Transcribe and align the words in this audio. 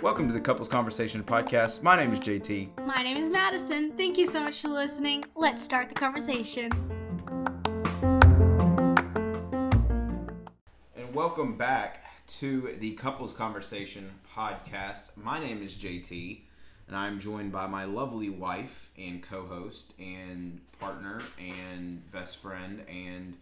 Welcome 0.00 0.28
to 0.28 0.32
the 0.32 0.40
Couples 0.40 0.66
Conversation 0.66 1.22
podcast. 1.22 1.82
My 1.82 1.94
name 1.94 2.14
is 2.14 2.20
JT. 2.20 2.86
My 2.86 3.02
name 3.02 3.18
is 3.18 3.30
Madison. 3.30 3.92
Thank 3.98 4.16
you 4.16 4.26
so 4.26 4.42
much 4.42 4.62
for 4.62 4.68
listening. 4.68 5.26
Let's 5.36 5.62
start 5.62 5.90
the 5.90 5.94
conversation. 5.94 6.72
And 10.96 11.14
welcome 11.14 11.58
back 11.58 12.04
to 12.38 12.74
the 12.78 12.92
Couples 12.92 13.34
Conversation 13.34 14.10
podcast. 14.34 15.10
My 15.16 15.38
name 15.38 15.62
is 15.62 15.76
JT, 15.76 16.40
and 16.86 16.96
I'm 16.96 17.20
joined 17.20 17.52
by 17.52 17.66
my 17.66 17.84
lovely 17.84 18.30
wife 18.30 18.90
and 18.96 19.22
co 19.22 19.44
host 19.44 19.92
and 19.98 20.62
partner 20.80 21.20
and 21.38 22.10
best 22.10 22.38
friend 22.38 22.86
and 22.88 23.36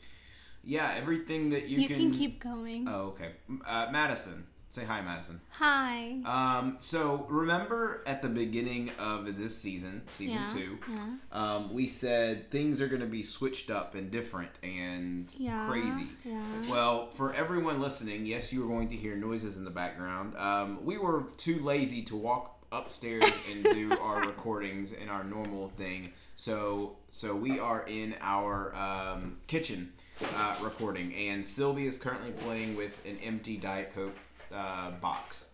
yeah, 0.66 0.92
everything 0.96 1.50
that 1.50 1.68
you, 1.68 1.78
You 1.78 1.88
can 1.88 2.10
keep 2.10 2.40
going. 2.40 2.86
Oh, 2.88 3.14
okay. 3.14 3.30
Uh, 3.66 3.86
Madison. 3.90 4.46
Say 4.68 4.84
hi, 4.84 5.00
Madison. 5.00 5.40
Hi. 5.52 6.18
Um, 6.26 6.74
so 6.78 7.24
remember 7.30 8.02
at 8.06 8.20
the 8.20 8.28
beginning 8.28 8.90
of 8.98 9.38
this 9.38 9.56
season, 9.56 10.02
season 10.08 10.36
Yeah, 10.36 10.48
two, 10.48 10.78
yeah. 10.94 11.06
um, 11.32 11.72
we 11.72 11.86
said 11.86 12.50
things 12.50 12.82
are 12.82 12.88
going 12.88 13.00
to 13.00 13.06
be 13.06 13.22
switched 13.22 13.70
up 13.70 13.94
and 13.94 14.10
different 14.10 14.50
and 14.62 15.32
Yeah, 15.38 15.66
crazy. 15.66 16.08
yeah. 16.26 16.42
Well, 16.68 17.08
for 17.12 17.32
everyone 17.32 17.80
listening, 17.80 18.26
yes, 18.26 18.52
you 18.52 18.64
are 18.64 18.68
going 18.68 18.88
to 18.88 18.96
hear 18.96 19.16
noises 19.16 19.56
in 19.56 19.64
the 19.64 19.70
background. 19.70 20.36
Um, 20.36 20.84
we 20.84 20.98
were 20.98 21.24
too 21.38 21.58
lazy 21.60 22.02
to 22.02 22.16
walk 22.16 22.66
upstairs 22.70 23.24
and 23.50 23.64
do 23.64 23.96
our 24.02 24.26
recordings 24.26 24.92
in 24.92 25.08
our 25.08 25.24
normal 25.24 25.68
thing. 25.68 26.12
So, 26.38 26.98
so 27.10 27.34
we 27.34 27.58
are 27.58 27.82
in 27.88 28.14
our 28.20 28.74
um, 28.76 29.38
kitchen 29.46 29.92
uh, 30.36 30.54
recording, 30.62 31.14
and 31.14 31.44
Sylvie 31.44 31.86
is 31.86 31.96
currently 31.96 32.30
playing 32.30 32.76
with 32.76 33.00
an 33.06 33.16
empty 33.24 33.56
Diet 33.56 33.94
Coke 33.94 34.14
uh, 34.54 34.90
box. 34.92 35.48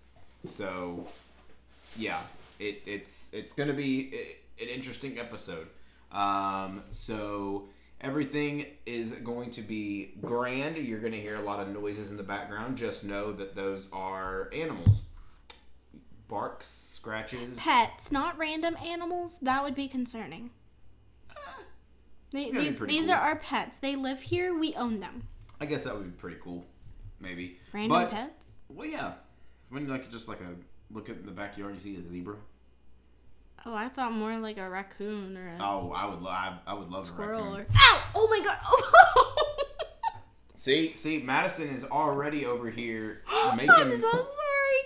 So, 0.45 1.07
yeah, 1.97 2.19
it, 2.59 2.83
it's 2.85 3.31
it's 3.33 3.53
gonna 3.53 3.73
be 3.73 4.13
an 4.61 4.67
interesting 4.67 5.21
episode. 5.21 5.69
Um, 6.11 6.83
so 6.91 7.69
everything 8.01 8.67
is 8.85 9.13
going 9.13 9.51
to 9.51 9.63
be 9.63 10.15
grand. 10.21 10.77
You're 10.77 10.99
gonna 10.99 11.17
hear 11.17 11.37
a 11.37 11.43
lot 11.43 11.61
of 11.61 11.69
noises 11.69 12.11
in 12.11 12.17
the 12.17 12.25
background. 12.25 12.77
Just 12.77 13.05
know 13.05 13.33
that 13.35 13.55
those 13.55 13.89
are 13.93 14.51
animals. 14.53 15.03
Barks, 16.27 16.67
scratches. 16.67 17.57
Pets, 17.57 18.11
not 18.11 18.37
random 18.37 18.77
animals. 18.85 19.39
That 19.43 19.63
would 19.63 19.77
be 19.77 19.87
concerning. 19.87 20.51
They- 22.33 22.51
these 22.51 22.81
these 22.81 23.07
cool. 23.07 23.15
are 23.15 23.19
our 23.21 23.37
pets. 23.37 23.79
They 23.79 23.97
live 23.97 24.21
here. 24.23 24.55
We 24.59 24.75
own 24.75 25.01
them. 25.01 25.29
I 25.61 25.67
guess 25.67 25.85
that 25.85 25.95
would 25.95 26.05
be 26.05 26.11
pretty 26.11 26.39
cool. 26.41 26.65
Maybe. 27.21 27.59
Random 27.73 27.91
but, 27.91 28.11
pets. 28.11 28.49
Well, 28.69 28.87
yeah. 28.89 29.13
When 29.69 29.87
like 29.89 30.11
just 30.11 30.29
like 30.29 30.41
a 30.41 30.55
look 30.93 31.09
at 31.09 31.25
the 31.25 31.31
backyard, 31.31 31.75
you 31.75 31.81
see 31.81 31.97
a 31.97 32.03
zebra. 32.03 32.37
Oh, 33.65 33.75
I 33.75 33.89
thought 33.89 34.13
more 34.13 34.37
like 34.39 34.59
a 34.59 34.69
raccoon 34.69 35.37
or 35.37 35.49
a 35.49 35.59
Oh, 35.61 35.93
I 35.93 36.07
would 36.07 36.21
love. 36.21 36.33
I, 36.33 36.59
I 36.67 36.75
would 36.75 36.91
love 36.91 37.05
a 37.05 37.07
squirrel. 37.07 37.45
raccoon. 37.45 37.61
Or... 37.61 37.67
Ow! 37.77 38.03
Oh 38.17 38.27
my 38.29 38.41
god! 38.45 38.59
Oh. 38.65 39.37
See, 40.55 40.95
see, 40.95 41.19
Madison 41.19 41.69
is 41.71 41.83
already 41.83 42.47
over 42.47 42.71
here 42.71 43.23
making 43.57 43.71
I'm 43.71 44.01
so 44.01 44.11
sorry, 44.11 44.27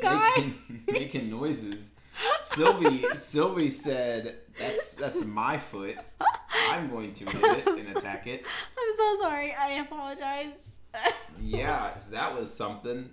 guys. 0.00 0.36
making, 0.36 0.83
making 0.89 1.30
noises. 1.30 1.91
Sylvie, 2.39 3.05
Sylvie 3.19 3.69
said, 3.69 4.36
"That's 4.58 4.94
that's 4.94 5.24
my 5.27 5.58
foot. 5.58 5.97
I'm 6.77 6.91
going 6.91 7.13
to 7.13 7.25
hit 7.25 7.59
it 7.59 7.67
and 7.67 7.97
attack 7.97 8.27
it." 8.27 8.45
I'm 8.79 8.97
so 8.97 9.17
sorry. 9.23 9.55
I 9.55 9.71
apologize. 9.87 10.71
Yeah, 11.39 11.95
so 11.97 12.13
that 12.13 12.35
was 12.35 12.53
something. 12.53 13.11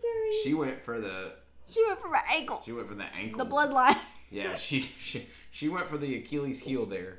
sorry. 0.00 0.32
She 0.44 0.52
went 0.54 0.84
for 0.84 1.00
the 1.00 1.32
She 1.66 1.82
went 1.86 2.00
for 2.00 2.08
my 2.10 2.20
ankle. 2.30 2.60
she 2.64 2.72
went 2.72 2.88
for 2.88 2.94
the 2.94 3.06
ankle. 3.14 3.44
The 3.44 3.50
bloodline. 3.50 3.96
Yeah, 4.30 4.54
she 4.56 4.80
she, 4.80 5.26
she 5.50 5.68
went 5.68 5.88
for 5.88 5.96
the 5.98 6.16
Achilles 6.16 6.60
heel 6.60 6.86
there. 6.86 7.18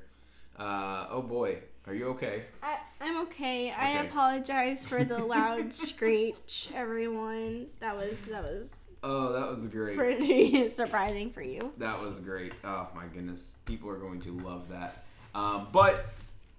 Uh, 0.58 1.08
oh 1.10 1.22
boy, 1.24 1.58
are 1.88 1.94
you 1.94 2.10
okay? 2.10 2.44
I, 2.62 2.78
I'm 3.02 3.22
okay. 3.24 3.72
I 3.72 4.04
apologize 4.04 4.86
for 4.86 5.04
the 5.04 5.18
loud 5.18 5.74
screech, 5.74 6.70
everyone. 6.76 7.68
That 7.80 7.98
was 7.98 8.26
that 8.28 8.44
was 8.44 8.86
Oh, 9.04 9.34
that 9.34 9.50
was 9.50 9.68
great. 9.68 9.98
pretty 9.98 10.70
surprising 10.70 11.32
for 11.32 11.42
you. 11.42 11.74
That 11.80 12.00
was 12.02 12.20
great. 12.20 12.54
Oh 12.64 12.88
my 12.96 13.06
goodness, 13.08 13.56
people 13.66 13.90
are 13.90 13.98
going 13.98 14.22
to 14.22 14.38
love 14.40 14.70
that. 14.70 15.04
Um, 15.34 15.68
but 15.72 16.06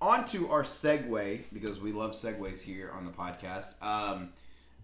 on 0.00 0.24
to 0.26 0.50
our 0.50 0.62
segue 0.62 1.40
because 1.52 1.80
we 1.80 1.92
love 1.92 2.12
segues 2.12 2.62
here 2.62 2.90
on 2.96 3.04
the 3.04 3.12
podcast. 3.12 3.80
Um, 3.82 4.30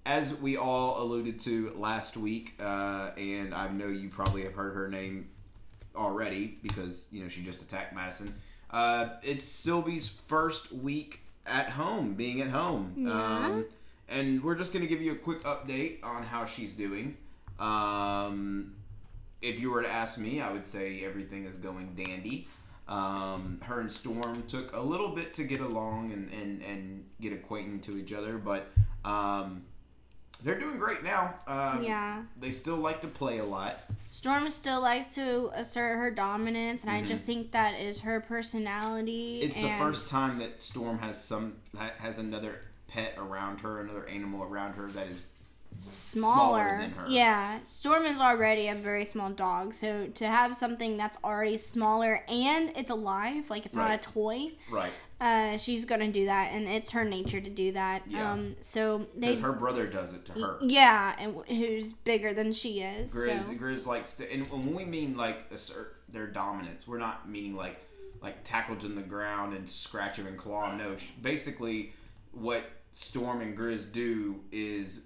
as 0.06 0.34
we 0.34 0.56
all 0.56 1.03
alluded 1.03 1.38
to 1.41 1.72
last 1.76 2.16
week, 2.16 2.54
uh, 2.60 3.10
and 3.19 3.54
I 3.54 3.69
know 3.69 3.88
you 3.88 4.09
probably 4.09 4.43
have 4.44 4.54
heard 4.54 4.75
her 4.75 4.88
name 4.88 5.28
already 5.97 6.56
because 6.62 7.09
you 7.10 7.22
know 7.22 7.28
she 7.28 7.43
just 7.43 7.60
attacked 7.62 7.94
Madison. 7.94 8.34
Uh, 8.71 9.09
it's 9.22 9.44
Sylvie's 9.44 10.09
first 10.09 10.72
week 10.72 11.20
at 11.47 11.69
home, 11.70 12.15
being 12.15 12.41
at 12.43 12.49
home, 12.50 12.94
Yeah. 12.97 13.12
um, 13.47 13.65
and 14.09 14.43
we're 14.44 14.55
just 14.55 14.72
going 14.72 14.82
to 14.82 14.88
give 14.88 15.00
you 15.03 15.12
a 15.12 15.16
quick 15.16 15.43
update 15.44 16.03
on 16.05 16.22
how 16.22 16.44
she's 16.44 16.72
doing. 16.75 17.16
Um, 17.59 18.75
if 19.43 19.59
you 19.60 19.70
were 19.70 19.82
to 19.82 19.88
ask 19.91 20.19
me, 20.19 20.41
I 20.41 20.50
would 20.53 20.66
say 20.66 21.05
everything 21.05 21.44
is 21.47 21.56
going 21.56 21.94
dandy. 21.94 22.47
Um, 22.88 23.60
her 23.62 23.81
and 23.81 23.93
Storm 23.93 24.44
took 24.49 24.75
a 24.75 24.81
little 24.81 25.10
bit 25.10 25.34
to 25.34 25.44
get 25.44 25.60
along 25.60 26.12
and, 26.12 26.32
and, 26.32 26.62
and 26.62 27.04
get 27.21 27.32
acquainted 27.32 27.82
to 27.84 27.99
each 27.99 28.12
other, 28.15 28.38
but 28.38 28.71
um, 29.04 29.62
they're 30.43 30.59
doing 30.59 30.78
great 30.78 31.03
now. 31.03 31.34
Um, 31.47 31.82
Yeah. 31.82 32.22
They 32.41 32.50
still 32.50 32.76
like 32.76 33.00
to 33.03 33.09
play 33.09 33.38
a 33.38 33.44
lot. 33.44 33.81
Storm 34.09 34.49
still 34.50 34.81
likes 34.81 35.15
to 35.16 35.50
assert 35.54 35.97
her 35.99 36.10
dominance, 36.10 36.82
and 36.82 36.91
I 36.91 37.03
just 37.03 37.26
think 37.26 37.53
that 37.53 37.78
is 37.78 38.00
her 38.00 38.21
personality. 38.21 39.41
Mm-hmm. 39.41 39.47
It's 39.47 39.56
the 39.56 39.84
first 39.84 40.09
time 40.09 40.38
that 40.38 40.62
Storm 40.62 40.99
has 40.99 41.22
some 41.22 41.56
ha- 41.76 41.93
has 41.99 42.19
another 42.19 42.62
pet 42.88 43.15
around 43.19 43.60
her, 43.60 43.81
another 43.81 44.06
animal 44.09 44.43
around 44.44 44.76
her 44.76 44.87
that 44.88 45.09
is 45.09 45.25
smaller. 45.79 46.61
smaller 46.62 46.79
than 46.79 46.91
her. 46.93 47.05
Yeah, 47.09 47.59
Storm 47.65 48.05
is 48.05 48.21
already 48.21 48.69
a 48.69 48.75
very 48.75 49.05
small 49.05 49.31
dog, 49.31 49.75
so 49.75 50.06
to 50.06 50.27
have 50.27 50.56
something 50.56 50.97
that's 50.97 51.19
already 51.23 51.56
smaller 51.56 52.25
and 52.29 52.73
it's 52.77 52.91
alive, 52.91 53.51
like 53.51 53.67
it's 53.67 53.77
not 53.77 53.93
a 53.93 53.99
toy, 53.99 54.53
right 54.71 54.93
uh, 55.21 55.56
she's 55.56 55.84
gonna 55.84 56.11
do 56.11 56.27
that, 56.27 56.53
and 56.53 56.69
it's 56.69 56.93
her 56.93 57.05
nature 57.05 57.41
to 57.41 57.51
do 57.51 57.73
that. 57.73 58.03
Yeah. 58.06 58.33
Um, 58.33 58.55
so 58.61 59.09
they, 59.17 59.31
because 59.31 59.43
her 59.43 59.53
brother 59.53 59.87
does 59.87 60.12
it 60.12 60.25
to 60.27 60.33
her. 60.34 60.59
yeah, 60.62 61.17
and 61.19 61.37
who's 61.49 61.93
bigger 61.93 62.33
than 62.33 62.53
she 62.53 62.83
is. 62.83 63.12
Grizz, 63.12 63.43
so. 63.45 63.55
Grizz 63.55 63.87
likes 63.87 64.15
to, 64.15 64.33
and 64.33 64.49
when 64.49 64.75
we 64.75 64.85
mean 64.85 65.17
like 65.17 65.50
assert 65.50 65.97
their 66.09 66.29
dominance, 66.29 66.87
we're 66.87 66.99
not 66.99 67.29
meaning 67.29 67.56
like 67.56 67.81
like 68.23 68.45
tackle 68.45 68.77
to 68.77 68.89
the 68.89 69.03
ground 69.03 69.55
and 69.55 69.69
scratch 69.69 70.19
him 70.19 70.29
and 70.29 70.39
claw 70.39 70.71
him. 70.71 70.79
No, 70.79 70.95
basically, 71.21 71.93
what 72.31 72.65
Storm 72.93 73.41
and 73.41 73.59
Grizz 73.59 73.93
do 73.93 74.41
is 74.53 75.03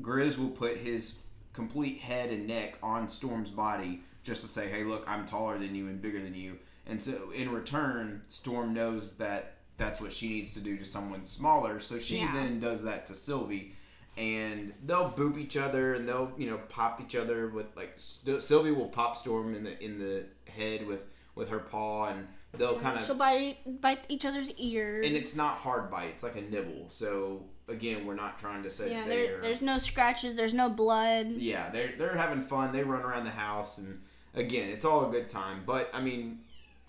Grizz 0.00 0.38
will 0.38 0.50
put 0.50 0.78
his 0.78 1.24
complete 1.52 2.00
head 2.00 2.30
and 2.30 2.46
neck 2.46 2.78
on 2.82 3.08
Storm's 3.08 3.50
body 3.50 4.02
just 4.22 4.40
to 4.42 4.46
say, 4.48 4.68
"Hey, 4.68 4.84
look, 4.84 5.04
I'm 5.08 5.26
taller 5.26 5.58
than 5.58 5.74
you 5.74 5.88
and 5.88 6.00
bigger 6.00 6.22
than 6.22 6.34
you." 6.34 6.58
And 6.86 7.02
so, 7.02 7.30
in 7.30 7.50
return, 7.50 8.22
Storm 8.28 8.72
knows 8.72 9.12
that 9.12 9.54
that's 9.76 10.00
what 10.00 10.12
she 10.12 10.28
needs 10.28 10.54
to 10.54 10.60
do 10.60 10.76
to 10.76 10.84
someone 10.84 11.24
smaller. 11.24 11.80
So 11.80 11.98
she 11.98 12.18
Yeah. 12.18 12.32
then 12.32 12.60
does 12.60 12.82
that 12.84 13.06
to 13.06 13.14
Sylvie, 13.14 13.74
and 14.16 14.74
they'll 14.84 15.10
boop 15.10 15.38
each 15.38 15.56
other 15.56 15.94
and 15.94 16.08
they'll 16.08 16.32
you 16.36 16.48
know 16.50 16.58
pop 16.68 17.00
each 17.00 17.14
other 17.16 17.48
with 17.48 17.74
like 17.76 17.92
St- 17.96 18.42
Sylvie 18.42 18.70
will 18.70 18.88
pop 18.88 19.16
Storm 19.16 19.54
in 19.54 19.64
the 19.64 19.82
in 19.82 19.98
the 19.98 20.26
head 20.50 20.86
with 20.86 21.08
with 21.34 21.48
her 21.48 21.58
paw, 21.58 22.08
and 22.08 22.28
they'll 22.52 22.74
mm-hmm. 22.74 22.82
kind 22.82 22.98
of 22.98 23.06
She'll 23.06 23.14
bite 23.14 23.80
bite 23.80 24.04
each 24.08 24.24
other's 24.24 24.50
ears. 24.52 25.06
and 25.06 25.16
it's 25.16 25.34
not 25.34 25.58
hard 25.58 25.90
bite; 25.90 26.10
it's 26.10 26.22
like 26.22 26.36
a 26.36 26.42
nibble. 26.42 26.86
So 26.90 27.44
again, 27.72 28.06
we're 28.06 28.14
not 28.14 28.38
trying 28.38 28.62
to 28.62 28.70
say 28.70 28.90
yeah, 28.90 29.04
they 29.04 29.26
there, 29.26 29.38
are 29.38 29.40
there's 29.42 29.62
no 29.62 29.78
scratches. 29.78 30.34
There's 30.36 30.54
no 30.54 30.68
blood. 30.68 31.32
yeah, 31.32 31.70
they're 31.70 31.94
they're 31.98 32.16
having 32.16 32.40
fun. 32.40 32.72
They 32.72 32.84
run 32.84 33.02
around 33.02 33.24
the 33.24 33.30
house, 33.30 33.78
and 33.78 34.00
again, 34.34 34.70
it's 34.70 34.84
all 34.84 35.08
a 35.08 35.10
good 35.10 35.28
time. 35.28 35.62
But 35.66 35.90
I 35.92 36.00
mean, 36.00 36.40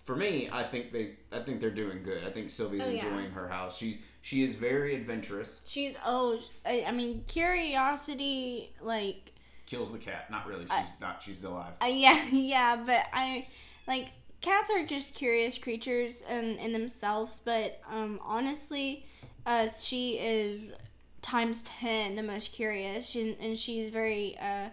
for 0.03 0.15
me, 0.15 0.49
I 0.51 0.63
think 0.63 0.91
they 0.91 1.15
I 1.31 1.39
think 1.39 1.59
they're 1.61 1.71
doing 1.71 2.03
good. 2.03 2.23
I 2.23 2.29
think 2.29 2.49
Sylvie's 2.49 2.83
Oh, 2.83 2.89
yeah. 2.89 3.05
enjoying 3.05 3.31
her 3.31 3.47
house. 3.47 3.77
She's 3.77 3.97
she 4.21 4.43
is 4.43 4.55
very 4.55 4.95
adventurous. 4.95 5.63
She's 5.67 5.97
oh, 6.05 6.39
I, 6.65 6.85
I 6.87 6.91
mean 6.91 7.23
curiosity 7.27 8.73
like 8.81 9.31
Kills 9.65 9.91
the 9.91 9.97
cat. 9.97 10.29
Not 10.29 10.45
really. 10.45 10.65
She's 10.65 10.91
not. 11.01 11.23
She's 11.23 11.43
alive. 11.43 11.73
Uh, 11.81 11.85
yeah, 11.85 12.23
yeah, 12.31 12.75
but 12.75 13.05
I 13.13 13.47
like 13.87 14.09
cats 14.41 14.69
are 14.69 14.85
just 14.85 15.15
curious 15.15 15.57
creatures 15.57 16.21
in, 16.29 16.57
in 16.57 16.73
themselves. 16.73 17.41
But 17.43 17.79
um, 17.89 18.19
honestly, 18.23 19.05
uh, 19.45 19.67
she 19.67 20.17
is 20.19 20.73
times 21.21 21.63
ten 21.63 22.15
the 22.15 22.23
most 22.23 22.51
curious. 22.51 23.09
She, 23.09 23.35
and 23.39 23.57
she's 23.57 23.89
very 23.89 24.37
uh, 24.39 24.69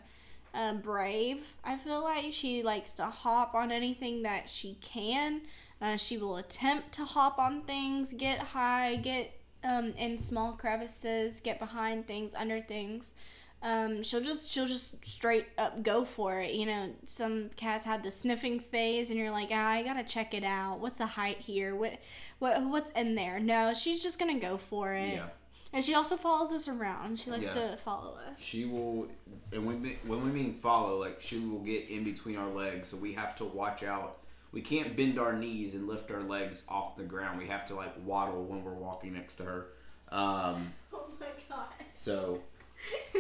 uh, 0.55 0.75
brave. 0.75 1.55
I 1.65 1.77
feel 1.77 2.03
like 2.03 2.33
she 2.33 2.63
likes 2.63 2.95
to 2.97 3.07
hop 3.07 3.55
on 3.55 3.71
anything 3.71 4.23
that 4.23 4.49
she 4.49 4.77
can. 4.81 5.43
Uh, 5.81 5.97
she 5.97 6.19
will 6.19 6.37
attempt 6.37 6.93
to 6.93 7.05
hop 7.05 7.39
on 7.39 7.63
things, 7.63 8.13
get 8.13 8.39
high, 8.39 8.97
get 8.97 9.33
um, 9.65 9.95
in 9.97 10.19
small 10.19 10.53
crevices, 10.53 11.41
get 11.41 11.59
behind 11.59 12.07
things, 12.07 12.35
under 12.35 12.61
things. 12.61 13.15
Um, 13.63 14.03
she'll 14.03 14.23
just 14.23 14.51
she'll 14.51 14.67
just 14.67 15.05
straight 15.07 15.47
up 15.59 15.83
go 15.83 16.05
for 16.05 16.41
it. 16.41 16.53
You 16.55 16.67
know, 16.67 16.91
some 17.05 17.51
cats 17.57 17.85
have 17.85 18.03
the 18.03 18.11
sniffing 18.11 18.59
phase, 18.61 19.11
and 19.11 19.19
you're 19.19 19.31
like, 19.31 19.49
ah, 19.53 19.69
I 19.71 19.83
gotta 19.83 20.03
check 20.05 20.33
it 20.35 20.45
out. 20.45 20.81
What's 20.81 20.99
the 20.99 21.07
height 21.07 21.39
here? 21.39 21.75
What 21.77 21.99
what 22.39 22.63
what's 22.65 22.91
in 22.93 23.15
there? 23.15 23.39
No, 23.39 23.75
she's 23.75 24.03
just 24.03 24.19
gonna 24.19 24.39
go 24.41 24.57
for 24.57 24.95
it. 24.95 25.15
Yeah. 25.15 25.27
And 25.73 25.85
she 25.85 25.95
also 25.95 26.17
follows 26.17 26.51
us 26.53 26.67
around. 26.67 27.21
She 27.21 27.31
likes 27.31 27.45
Yeah. 27.45 27.53
to 27.73 27.77
follow 27.77 28.15
us. 28.29 28.41
She 28.41 28.65
will, 28.65 29.09
and 29.53 29.65
when 29.65 29.81
we, 29.83 29.99
when 30.05 30.21
we 30.25 30.31
mean 30.31 30.53
follow, 30.55 30.99
like 30.99 31.21
she 31.21 31.39
will 31.39 31.61
get 31.61 31.89
in 31.89 32.03
between 32.03 32.37
our 32.37 32.49
legs, 32.49 32.89
so 32.89 32.97
we 32.97 33.13
have 33.13 33.37
to 33.37 33.45
watch 33.45 33.83
out. 33.85 34.19
We 34.53 34.63
can't 34.63 34.97
bend 34.97 35.17
our 35.21 35.33
knees 35.33 35.75
and 35.75 35.87
lift 35.87 36.11
our 36.11 36.23
legs 36.23 36.65
off 36.69 36.97
the 36.97 37.05
ground. 37.05 37.39
We 37.39 37.47
have 37.47 37.67
to 37.67 37.75
like 37.77 37.95
waddle 38.05 38.43
when 38.47 38.65
we're 38.65 38.73
walking 38.73 39.13
next 39.13 39.35
to 39.35 39.45
her. 39.45 39.67
Um, 40.11 40.73
Oh 40.93 41.05
my 41.21 41.27
god! 41.49 41.67
so 41.89 42.41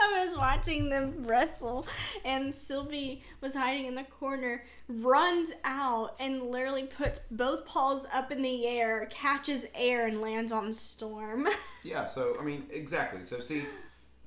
I 0.00 0.24
was 0.24 0.36
watching 0.36 0.88
them 0.88 1.24
wrestle, 1.26 1.86
and 2.24 2.54
Sylvie 2.54 3.22
was 3.40 3.54
hiding 3.54 3.86
in 3.86 3.94
the 3.94 4.04
corner, 4.04 4.64
runs 4.88 5.52
out, 5.64 6.14
and 6.20 6.42
literally 6.42 6.84
puts 6.84 7.20
both 7.30 7.66
paws 7.66 8.06
up 8.12 8.30
in 8.32 8.42
the 8.42 8.66
air, 8.66 9.06
catches 9.10 9.66
air, 9.74 10.06
and 10.06 10.20
lands 10.20 10.52
on 10.52 10.72
Storm. 10.72 11.48
yeah, 11.84 12.06
so 12.06 12.36
I 12.40 12.44
mean 12.44 12.66
exactly. 12.70 13.22
So 13.22 13.40
see, 13.40 13.64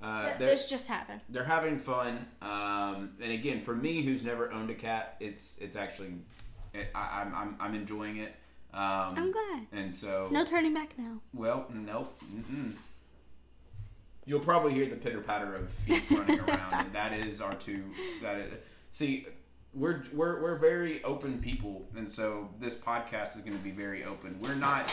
uh, 0.01 0.37
this 0.37 0.67
just 0.67 0.87
happened. 0.87 1.21
they're 1.29 1.43
having 1.43 1.77
fun, 1.77 2.25
um, 2.41 3.11
and 3.21 3.31
again, 3.31 3.61
for 3.61 3.75
me 3.75 4.01
who's 4.01 4.23
never 4.23 4.51
owned 4.51 4.69
a 4.69 4.75
cat, 4.75 5.15
it's 5.19 5.57
it's 5.59 5.75
actually, 5.75 6.13
it, 6.73 6.89
I, 6.95 7.21
I'm, 7.21 7.35
I'm 7.35 7.55
I'm 7.59 7.75
enjoying 7.75 8.17
it. 8.17 8.35
Um, 8.73 9.13
I'm 9.15 9.31
glad. 9.31 9.67
And 9.71 9.93
so 9.93 10.27
No 10.31 10.43
turning 10.43 10.73
back 10.73 10.97
now. 10.97 11.21
Well, 11.33 11.65
nope. 11.73 12.13
Mm-mm. 12.35 12.73
You'll 14.25 14.39
probably 14.39 14.73
hear 14.73 14.87
the 14.87 14.95
pitter 14.95 15.21
patter 15.21 15.55
of 15.55 15.69
feet 15.69 16.03
running 16.11 16.39
around, 16.39 16.73
and 16.85 16.93
that 16.93 17.13
is 17.13 17.41
our 17.41 17.53
two. 17.55 17.83
That 18.23 18.37
is, 18.37 18.53
see, 18.91 19.27
we're 19.73 20.03
we're 20.13 20.41
we're 20.41 20.55
very 20.55 21.03
open 21.03 21.39
people, 21.39 21.87
and 21.95 22.09
so 22.09 22.49
this 22.59 22.75
podcast 22.75 23.35
is 23.35 23.43
going 23.43 23.57
to 23.57 23.63
be 23.63 23.71
very 23.71 24.03
open. 24.03 24.39
We're 24.41 24.55
not 24.55 24.89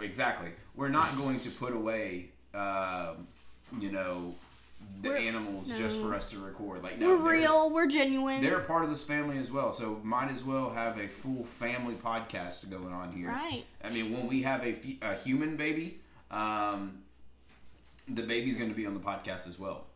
exactly. 0.00 0.50
We're 0.74 0.88
not 0.88 1.06
going 1.18 1.38
to 1.38 1.50
put 1.50 1.74
away, 1.74 2.30
um, 2.54 3.26
you 3.78 3.92
know, 3.92 4.34
the 5.02 5.10
We're- 5.10 5.28
animals 5.28 5.70
just 5.78 6.00
for 6.00 6.14
us 6.14 6.30
to 6.30 6.38
record. 6.38 6.82
Like, 6.82 6.98
no, 6.98 7.08
we're 7.16 7.32
real. 7.32 7.70
We're 7.70 7.86
genuine. 7.86 8.42
They're 8.42 8.58
a 8.60 8.64
part 8.64 8.82
of 8.82 8.90
this 8.90 9.04
family 9.04 9.38
as 9.38 9.52
well, 9.52 9.72
so 9.72 10.00
might 10.02 10.30
as 10.30 10.42
well 10.42 10.70
have 10.70 10.98
a 10.98 11.06
full 11.06 11.44
family 11.44 11.94
podcast 11.94 12.68
going 12.70 12.92
on 12.92 13.12
here. 13.12 13.28
right. 13.28 13.64
I 13.84 13.90
mean, 13.90 14.12
when 14.12 14.26
we 14.26 14.42
have 14.42 14.64
a, 14.64 14.76
a 15.02 15.14
human 15.14 15.56
baby, 15.56 16.00
um, 16.30 17.02
the 18.14 18.22
baby's 18.22 18.56
going 18.56 18.70
to 18.70 18.76
be 18.76 18.86
on 18.86 18.94
the 18.94 19.00
podcast 19.00 19.48
as 19.48 19.58
well. 19.58 19.86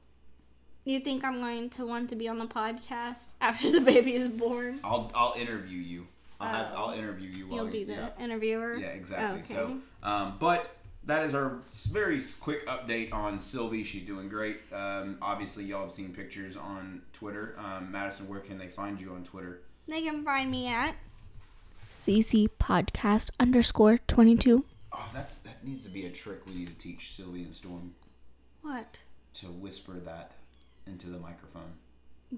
You 0.85 1.01
think 1.01 1.25
I'm 1.25 1.41
going 1.41 1.71
to 1.71 1.87
want 1.87 2.11
to 2.11 2.17
be 2.17 2.29
on 2.29 2.39
the 2.39 2.47
podcast 2.47 3.29
after 3.41 3.71
the 3.73 3.81
baby 3.81 4.15
is 4.15 4.29
born? 4.29 4.79
I'll 4.85 5.11
I'll 5.15 5.35
interview 5.37 5.79
you. 5.79 6.07
I'll 6.41 6.49
have 6.49 6.69
Oh. 6.75 6.87
I'll 6.87 6.93
interview 6.99 7.31
you 7.31 7.49
while 7.49 7.63
You'll 7.63 7.73
be 7.73 7.85
the 7.85 7.95
yeah. 7.95 8.09
interviewer. 8.21 8.77
Yeah, 8.77 8.89
exactly. 8.89 9.41
Okay. 9.41 9.55
So, 9.55 9.79
um, 10.03 10.37
but 10.39 10.77
that 11.07 11.25
is 11.25 11.35
our 11.35 11.59
very 11.91 12.21
quick 12.41 12.67
update 12.67 13.13
on 13.13 13.39
Sylvie. 13.39 13.83
She's 13.83 14.03
doing 14.03 14.29
great. 14.29 14.61
Um, 14.73 15.17
obviously, 15.23 15.65
y'all 15.65 15.83
have 15.83 15.93
seen 15.93 16.13
pictures 16.13 16.57
on 16.57 17.03
Twitter. 17.13 17.57
Um, 17.59 17.91
Madison, 17.91 18.29
where 18.29 18.41
can 18.41 18.59
they 18.59 18.69
find 18.69 19.01
you 19.01 19.13
on 19.13 19.23
Twitter? 19.25 19.61
They 19.89 20.03
can 20.03 20.25
find 20.25 20.51
me 20.51 20.67
at 20.67 20.97
CC 21.91 22.49
Podcast 22.61 23.31
underscore 23.39 23.99
twenty 24.07 24.37
two. 24.37 24.65
Oh, 24.93 25.09
that's 25.15 25.39
that 25.39 25.65
needs 25.65 25.85
to 25.85 25.91
be 25.91 26.05
a 26.05 26.11
trick 26.11 26.47
we 26.47 26.55
need 26.55 26.67
to 26.69 26.75
teach 26.75 27.15
Sylvie 27.17 27.43
and 27.43 27.55
Storm 27.55 27.95
What? 28.65 28.99
to 29.35 29.47
whisper 29.47 29.95
that 30.05 30.33
into 30.87 31.09
the 31.09 31.19
microphone. 31.19 31.73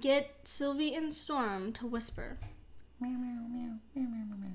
Get 0.00 0.31
Sylvie 0.44 0.94
and 0.94 1.12
Storm 1.12 1.73
to 1.75 1.87
whisper. 1.87 2.38
Meow 3.00 3.11
meow 3.11 3.46
meow 3.50 3.73
meow 3.94 4.08
meow 4.08 4.37
meow. 4.40 4.49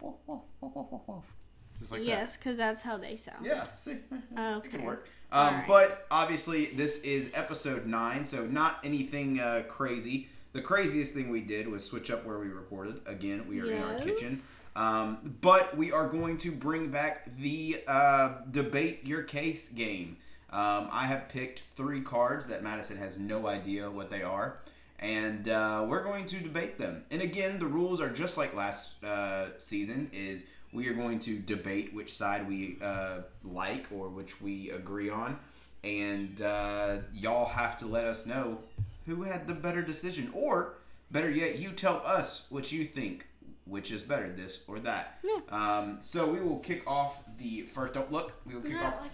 Woof 0.00 0.14
woof 0.26 0.40
woof 0.60 0.72
woof 0.74 0.86
woof 0.90 1.00
woof. 1.06 1.34
Just 1.78 1.92
like 1.92 2.00
that. 2.00 2.06
yes, 2.06 2.36
because 2.36 2.56
that's 2.56 2.80
how 2.80 2.96
they 2.96 3.14
sound. 3.16 3.44
Yeah, 3.44 3.64
see, 3.76 3.98
okay. 4.38 4.66
it 4.66 4.70
can 4.70 4.84
work. 4.84 5.08
Um, 5.30 5.48
Alright. 5.48 5.68
But 5.68 6.06
obviously, 6.10 6.66
this 6.66 7.02
is 7.02 7.30
episode 7.34 7.86
nine, 7.86 8.24
so 8.24 8.46
not 8.46 8.78
anything 8.82 9.38
uh, 9.38 9.64
crazy. 9.68 10.28
The 10.54 10.62
craziest 10.62 11.12
thing 11.14 11.28
we 11.30 11.42
did 11.42 11.68
was 11.68 11.84
switch 11.84 12.10
up 12.10 12.24
where 12.24 12.38
we 12.38 12.48
recorded. 12.48 13.02
Again, 13.06 13.46
we 13.46 13.60
are 13.60 13.70
in 13.70 13.82
our 13.82 13.92
Yes. 13.92 14.04
kitchen. 14.04 14.38
Um, 14.74 15.36
but 15.42 15.76
we 15.76 15.92
are 15.92 16.08
going 16.08 16.38
to 16.38 16.50
bring 16.52 16.88
back 16.90 17.36
the 17.36 17.82
uh, 17.86 18.38
debate 18.50 19.06
your 19.06 19.22
case 19.22 19.68
game. 19.68 20.16
Um, 20.50 20.88
I 20.90 21.06
have 21.06 21.28
picked 21.28 21.62
three 21.76 22.00
cards 22.00 22.46
that 22.46 22.62
Madison 22.62 22.96
has 22.98 23.18
no 23.18 23.46
idea 23.46 23.90
what 23.90 24.08
they 24.10 24.22
are, 24.22 24.58
and 24.98 25.48
uh, 25.48 25.84
we're 25.86 26.02
going 26.02 26.26
to 26.26 26.38
debate 26.38 26.78
them. 26.78 27.04
And 27.10 27.20
again, 27.20 27.58
the 27.58 27.66
rules 27.66 28.00
are 28.00 28.08
just 28.08 28.38
like 28.38 28.54
last 28.54 29.02
uh, 29.04 29.48
season: 29.58 30.10
is 30.12 30.46
we 30.72 30.88
are 30.88 30.94
going 30.94 31.18
to 31.20 31.38
debate 31.38 31.92
which 31.92 32.12
side 32.12 32.48
we 32.48 32.78
uh, 32.82 33.18
like 33.44 33.86
or 33.92 34.08
which 34.08 34.40
we 34.40 34.70
agree 34.70 35.10
on, 35.10 35.38
and 35.84 36.40
uh, 36.40 36.98
y'all 37.12 37.46
have 37.46 37.76
to 37.78 37.86
let 37.86 38.04
us 38.06 38.26
know 38.26 38.58
who 39.06 39.22
had 39.22 39.46
the 39.46 39.54
better 39.54 39.82
decision, 39.82 40.30
or 40.34 40.74
better 41.10 41.30
yet, 41.30 41.58
you 41.58 41.72
tell 41.72 42.02
us 42.04 42.46
what 42.50 42.72
you 42.72 42.84
think 42.84 43.26
which 43.66 43.90
is 43.92 44.02
better, 44.02 44.30
this 44.30 44.62
or 44.66 44.78
that. 44.80 45.18
Um, 45.50 45.96
so 46.00 46.26
we 46.26 46.40
will 46.40 46.58
kick 46.58 46.86
off 46.90 47.22
the 47.38 47.62
first. 47.62 47.92
Don't 47.94 48.10
look. 48.10 48.32
We 48.46 48.54
will 48.54 48.62
kick 48.62 48.72
off. 48.86 49.10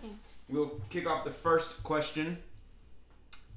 We'll 0.48 0.80
kick 0.90 1.06
off 1.06 1.24
the 1.24 1.30
first 1.30 1.82
question. 1.82 2.38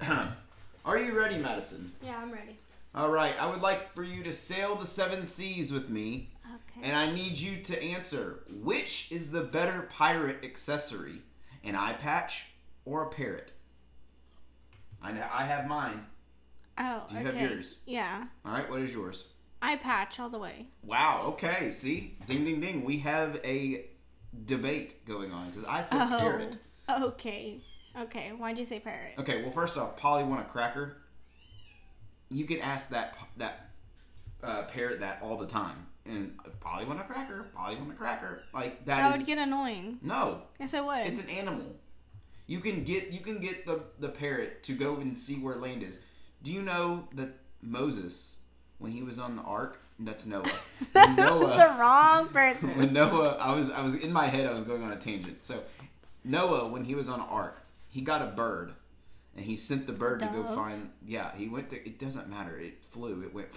Are 0.84 0.98
you 0.98 1.18
ready, 1.18 1.36
Madison? 1.38 1.92
Yeah, 2.02 2.18
I'm 2.20 2.30
ready. 2.32 2.56
All 2.94 3.10
right. 3.10 3.34
I 3.38 3.46
would 3.46 3.60
like 3.62 3.92
for 3.92 4.02
you 4.02 4.22
to 4.24 4.32
sail 4.32 4.74
the 4.74 4.86
seven 4.86 5.24
seas 5.24 5.70
with 5.72 5.90
me, 5.90 6.30
Okay. 6.46 6.86
and 6.86 6.96
I 6.96 7.12
need 7.12 7.36
you 7.36 7.62
to 7.64 7.82
answer 7.82 8.40
which 8.62 9.12
is 9.12 9.30
the 9.30 9.42
better 9.42 9.82
pirate 9.90 10.42
accessory, 10.44 11.22
an 11.62 11.74
eye 11.74 11.92
patch 11.92 12.44
or 12.86 13.02
a 13.02 13.08
parrot. 13.10 13.52
I 15.02 15.12
know, 15.12 15.26
I 15.30 15.44
have 15.44 15.66
mine. 15.68 16.06
oh, 16.78 17.02
Do 17.08 17.16
you 17.18 17.24
have 17.26 17.40
yours? 17.40 17.80
Yeah. 17.86 18.24
All 18.44 18.52
right. 18.52 18.68
What 18.68 18.80
is 18.80 18.92
yours? 18.94 19.28
Eye 19.60 19.76
patch 19.76 20.18
all 20.18 20.28
the 20.30 20.38
way. 20.38 20.66
Wow. 20.82 21.22
Okay. 21.26 21.70
See, 21.70 22.16
ding, 22.26 22.44
ding, 22.44 22.60
ding. 22.60 22.84
We 22.84 22.98
have 23.00 23.40
a 23.44 23.86
debate 24.46 25.04
going 25.04 25.32
on 25.32 25.50
because 25.50 25.64
I 25.66 25.82
said 25.82 26.00
Oh. 26.10 26.18
parrot. 26.18 26.56
Okay. 26.88 27.60
Okay. 27.98 28.30
Why'd 28.36 28.58
you 28.58 28.64
say 28.64 28.80
parrot? 28.80 29.14
Okay. 29.18 29.42
Well, 29.42 29.50
first 29.52 29.76
off, 29.76 29.96
Polly 29.96 30.24
want 30.24 30.40
a 30.40 30.44
cracker. 30.50 30.96
You 32.30 32.44
can 32.44 32.60
ask 32.60 32.90
that 32.90 33.14
that 33.38 33.70
uh, 34.42 34.62
parrot 34.64 35.00
that 35.00 35.18
all 35.22 35.36
the 35.36 35.46
time, 35.46 35.86
and 36.06 36.34
Polly 36.60 36.84
want 36.84 37.00
a 37.00 37.04
cracker. 37.04 37.46
Polly 37.54 37.76
want 37.76 37.90
a 37.90 37.94
cracker. 37.94 38.42
Like 38.52 38.84
that 38.84 38.96
That 38.98 39.12
is- 39.12 39.18
would 39.18 39.26
get 39.26 39.38
annoying. 39.38 39.98
no. 40.02 40.42
Yes, 40.60 40.74
it 40.74 40.84
would. 40.84 41.06
It's 41.06 41.20
an 41.20 41.28
animal. 41.30 41.76
You 42.46 42.60
can 42.60 42.84
get 42.84 43.12
you 43.12 43.20
can 43.20 43.38
get 43.40 43.66
the 43.66 43.82
the 43.98 44.08
parrot 44.08 44.62
to 44.64 44.72
go 44.74 44.96
and 44.96 45.16
see 45.18 45.36
where 45.36 45.56
land 45.56 45.82
is. 45.82 45.98
Do 46.42 46.52
you 46.52 46.62
know 46.62 47.08
that 47.14 47.30
Moses, 47.62 48.36
when 48.78 48.92
he 48.92 49.02
was 49.02 49.18
on 49.18 49.34
the 49.36 49.42
ark, 49.42 49.80
that's 49.98 50.24
Noah. 50.24 50.44
That 50.92 51.16
was 51.16 51.56
the 51.56 51.76
wrong 51.80 52.28
person. 52.32 52.76
when 52.78 52.92
Noah, 52.92 53.36
I 53.40 53.52
was, 53.54 53.68
I 53.70 53.82
was 53.82 53.94
in 53.96 54.12
my 54.12 54.26
head, 54.28 54.46
I 54.46 54.52
was 54.52 54.62
going 54.62 54.82
on 54.84 54.92
a 54.92 54.96
tangent. 54.96 55.42
So, 55.44 55.62
Noah, 56.28 56.68
when 56.68 56.84
he 56.84 56.94
was 56.94 57.08
on 57.08 57.20
ark, 57.20 57.62
he 57.88 58.02
got 58.02 58.20
a 58.20 58.26
bird, 58.26 58.74
and 59.34 59.46
he 59.46 59.56
sent 59.56 59.86
the 59.86 59.94
bird 59.94 60.20
to 60.20 60.26
go 60.26 60.44
find. 60.44 60.90
Yeah, 61.04 61.34
he 61.34 61.48
went 61.48 61.70
to. 61.70 61.76
It 61.76 61.98
doesn't 61.98 62.28
matter. 62.28 62.56
It 62.58 62.84
flew. 62.84 63.22
It 63.22 63.32
went. 63.32 63.48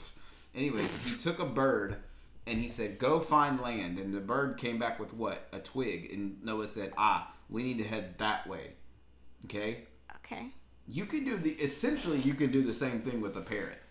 anyway, 0.54 0.82
he 1.04 1.18
took 1.18 1.38
a 1.38 1.44
bird, 1.44 1.96
and 2.46 2.58
he 2.58 2.68
said, 2.68 2.98
"Go 2.98 3.20
find 3.20 3.60
land." 3.60 3.98
And 3.98 4.14
the 4.14 4.20
bird 4.20 4.56
came 4.56 4.78
back 4.78 4.98
with 4.98 5.12
what? 5.12 5.46
A 5.52 5.58
twig. 5.58 6.10
And 6.10 6.42
Noah 6.42 6.66
said, 6.66 6.94
"Ah, 6.96 7.30
we 7.50 7.62
need 7.62 7.78
to 7.78 7.84
head 7.84 8.16
that 8.18 8.46
way." 8.46 8.72
Okay. 9.44 9.84
okay. 10.16 10.46
You 10.88 11.04
can 11.04 11.24
do 11.24 11.36
the 11.36 11.50
essentially. 11.50 12.20
You 12.20 12.32
can 12.32 12.50
do 12.50 12.62
the 12.62 12.74
same 12.74 13.02
thing 13.02 13.20
with 13.20 13.36
a 13.36 13.42
parrot. 13.42 13.82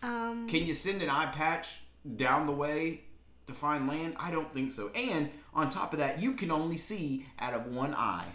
Um. 0.00 0.46
Can 0.48 0.64
you 0.64 0.74
send 0.74 1.02
an 1.02 1.10
eye 1.10 1.26
patch 1.26 1.80
down 2.16 2.46
the 2.46 2.52
way 2.52 3.02
to 3.50 3.58
find 3.58 3.86
land? 3.86 4.14
I 4.18 4.30
don't 4.30 4.52
think 4.52 4.72
so. 4.72 4.90
And 4.94 5.30
on 5.52 5.68
top 5.70 5.92
of 5.92 5.98
that, 5.98 6.20
you 6.22 6.32
can 6.32 6.50
only 6.50 6.76
see 6.76 7.26
out 7.38 7.54
of 7.54 7.66
one 7.66 7.94
eye. 7.94 8.26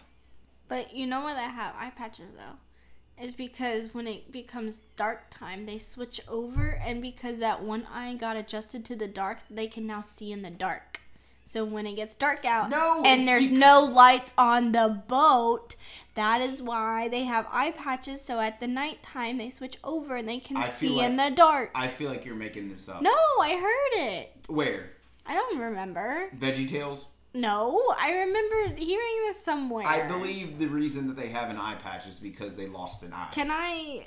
But 0.68 0.96
you 0.96 1.08
know 1.08 1.22
why 1.22 1.34
they 1.34 1.42
have 1.42 1.76
eye 1.78 1.92
patches 1.96 2.32
though? 2.32 3.24
Is 3.24 3.34
because 3.34 3.94
when 3.94 4.08
it 4.08 4.32
becomes 4.32 4.82
dark 4.98 5.30
time, 5.30 5.66
they 5.66 5.78
switch 5.78 6.20
over, 6.28 6.82
and 6.86 7.02
because 7.02 7.40
that 7.40 7.64
one 7.64 7.88
eye 7.90 8.14
got 8.16 8.36
adjusted 8.36 8.84
to 8.86 8.96
the 8.96 9.08
dark, 9.08 9.38
they 9.50 9.68
can 9.68 9.88
now 9.88 10.02
see 10.02 10.34
in 10.34 10.42
the 10.42 10.50
dark. 10.50 11.00
So 11.46 11.64
when 11.64 11.86
it 11.86 11.96
gets 11.96 12.16
dark 12.16 12.44
out 12.44 12.72
No, 12.72 13.04
and 13.06 13.28
there's 13.28 13.50
bec- 13.50 13.58
no 13.60 13.82
lights 13.86 14.34
on 14.38 14.72
the 14.72 15.02
boat, 15.08 15.76
that 16.16 16.42
is 16.42 16.62
why 16.62 17.08
they 17.08 17.24
have 17.24 17.48
eye 17.52 17.72
patches. 17.72 18.22
So 18.22 18.40
at 18.40 18.60
the 18.60 18.68
nighttime, 18.68 19.38
they 19.38 19.52
switch 19.52 19.78
over 19.84 20.16
and 20.16 20.28
they 20.28 20.40
can 20.40 20.58
I 20.58 20.68
see 20.68 21.00
in 21.00 21.18
the 21.18 21.30
dark. 21.30 21.70
I 21.76 21.88
feel 21.88 22.10
like 22.10 22.26
you're 22.26 22.36
making 22.36 22.70
this 22.70 22.90
up. 22.90 23.02
no, 23.02 23.16
I 23.40 23.54
heard 23.54 24.08
it. 24.10 24.32
Where? 24.48 24.90
I 25.26 25.34
don't 25.34 25.60
remember. 25.60 26.30
Veggie 26.38 26.70
Tales? 26.70 27.08
No, 27.34 27.84
I 28.00 28.12
remember 28.14 28.76
hearing 28.80 29.16
this 29.28 29.44
somewhere. 29.44 29.86
I 29.86 30.08
believe 30.08 30.58
the 30.58 30.68
reason 30.68 31.08
that 31.08 31.18
they 31.18 31.30
have 31.30 31.50
an 31.50 31.58
eye 31.58 31.76
patch 31.76 32.08
is 32.08 32.20
because 32.20 32.56
they 32.56 32.68
lost 32.68 33.04
an 33.04 33.12
eye. 33.14 33.28
Can 33.34 33.52
I? 33.52 34.06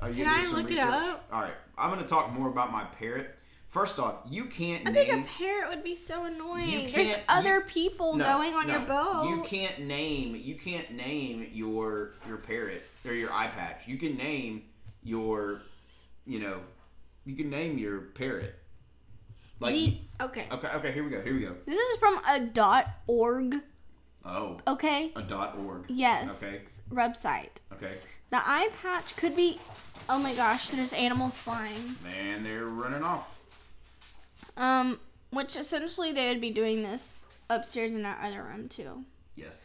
Are 0.00 0.10
you 0.10 0.24
can 0.24 0.26
gonna 0.26 0.48
I 0.48 0.52
look 0.52 0.70
it 0.70 0.78
up? 0.78 1.26
All 1.32 1.40
right, 1.40 1.54
I'm 1.78 1.90
going 1.90 2.02
to 2.02 2.08
talk 2.08 2.30
more 2.32 2.48
about 2.48 2.70
my 2.72 2.84
parrot. 2.84 3.34
First 3.68 3.98
off, 3.98 4.16
you 4.28 4.44
can't 4.44 4.86
I 4.86 4.92
name. 4.92 5.06
think 5.08 5.26
a 5.26 5.38
parrot 5.38 5.70
would 5.70 5.82
be 5.82 5.96
so 5.96 6.26
annoying. 6.26 6.90
There's 6.94 7.14
other 7.28 7.56
you- 7.56 7.60
people 7.62 8.16
No, 8.16 8.24
going 8.24 8.54
on 8.54 8.66
no, 8.66 8.74
your 8.74 8.82
boat. 8.86 9.28
You 9.30 9.42
can't 9.42 9.80
name. 9.86 10.36
You 10.36 10.54
can't 10.56 10.90
name 10.92 11.48
your 11.52 12.12
your 12.28 12.36
parrot 12.36 12.84
or 13.06 13.12
your 13.14 13.32
eye 13.32 13.48
patch. 13.48 13.88
You 13.88 13.96
can 13.96 14.16
name 14.16 14.64
your, 15.02 15.62
you 16.26 16.38
know, 16.40 16.60
you 17.24 17.34
can 17.34 17.48
name 17.50 17.78
your 17.78 17.98
parrot. 18.00 18.54
Like 19.58 19.74
The- 19.74 19.98
okay. 20.20 20.46
okay, 20.52 20.68
okay. 20.68 20.92
Here 20.92 21.02
we 21.04 21.10
go. 21.10 21.20
Here 21.22 21.34
we 21.34 21.40
go. 21.40 21.54
This 21.66 21.78
is 21.78 21.98
from 21.98 22.20
a 22.28 22.40
dot 22.40 22.88
org. 23.06 23.56
Oh, 24.24 24.60
Okay. 24.66 25.12
a 25.16 25.22
dot 25.22 25.56
org. 25.58 25.84
Yes. 25.88 26.42
Okay. 26.42 26.60
Website. 26.90 27.60
Okay. 27.72 27.94
The 28.30 28.38
eye 28.38 28.68
patch 28.82 29.16
could 29.16 29.36
be. 29.36 29.58
Oh 30.08 30.18
my 30.18 30.34
gosh! 30.34 30.68
There's 30.70 30.92
animals 30.92 31.38
flying. 31.38 31.94
Man, 32.04 32.42
they're 32.42 32.66
running 32.66 33.02
off. 33.02 33.40
Um, 34.56 34.98
which 35.30 35.56
essentially 35.56 36.12
they 36.12 36.28
would 36.28 36.40
be 36.40 36.50
doing 36.50 36.82
this 36.82 37.24
upstairs 37.48 37.94
in 37.94 38.04
our 38.04 38.20
other 38.22 38.42
room 38.42 38.68
too. 38.68 39.04
Yes. 39.36 39.64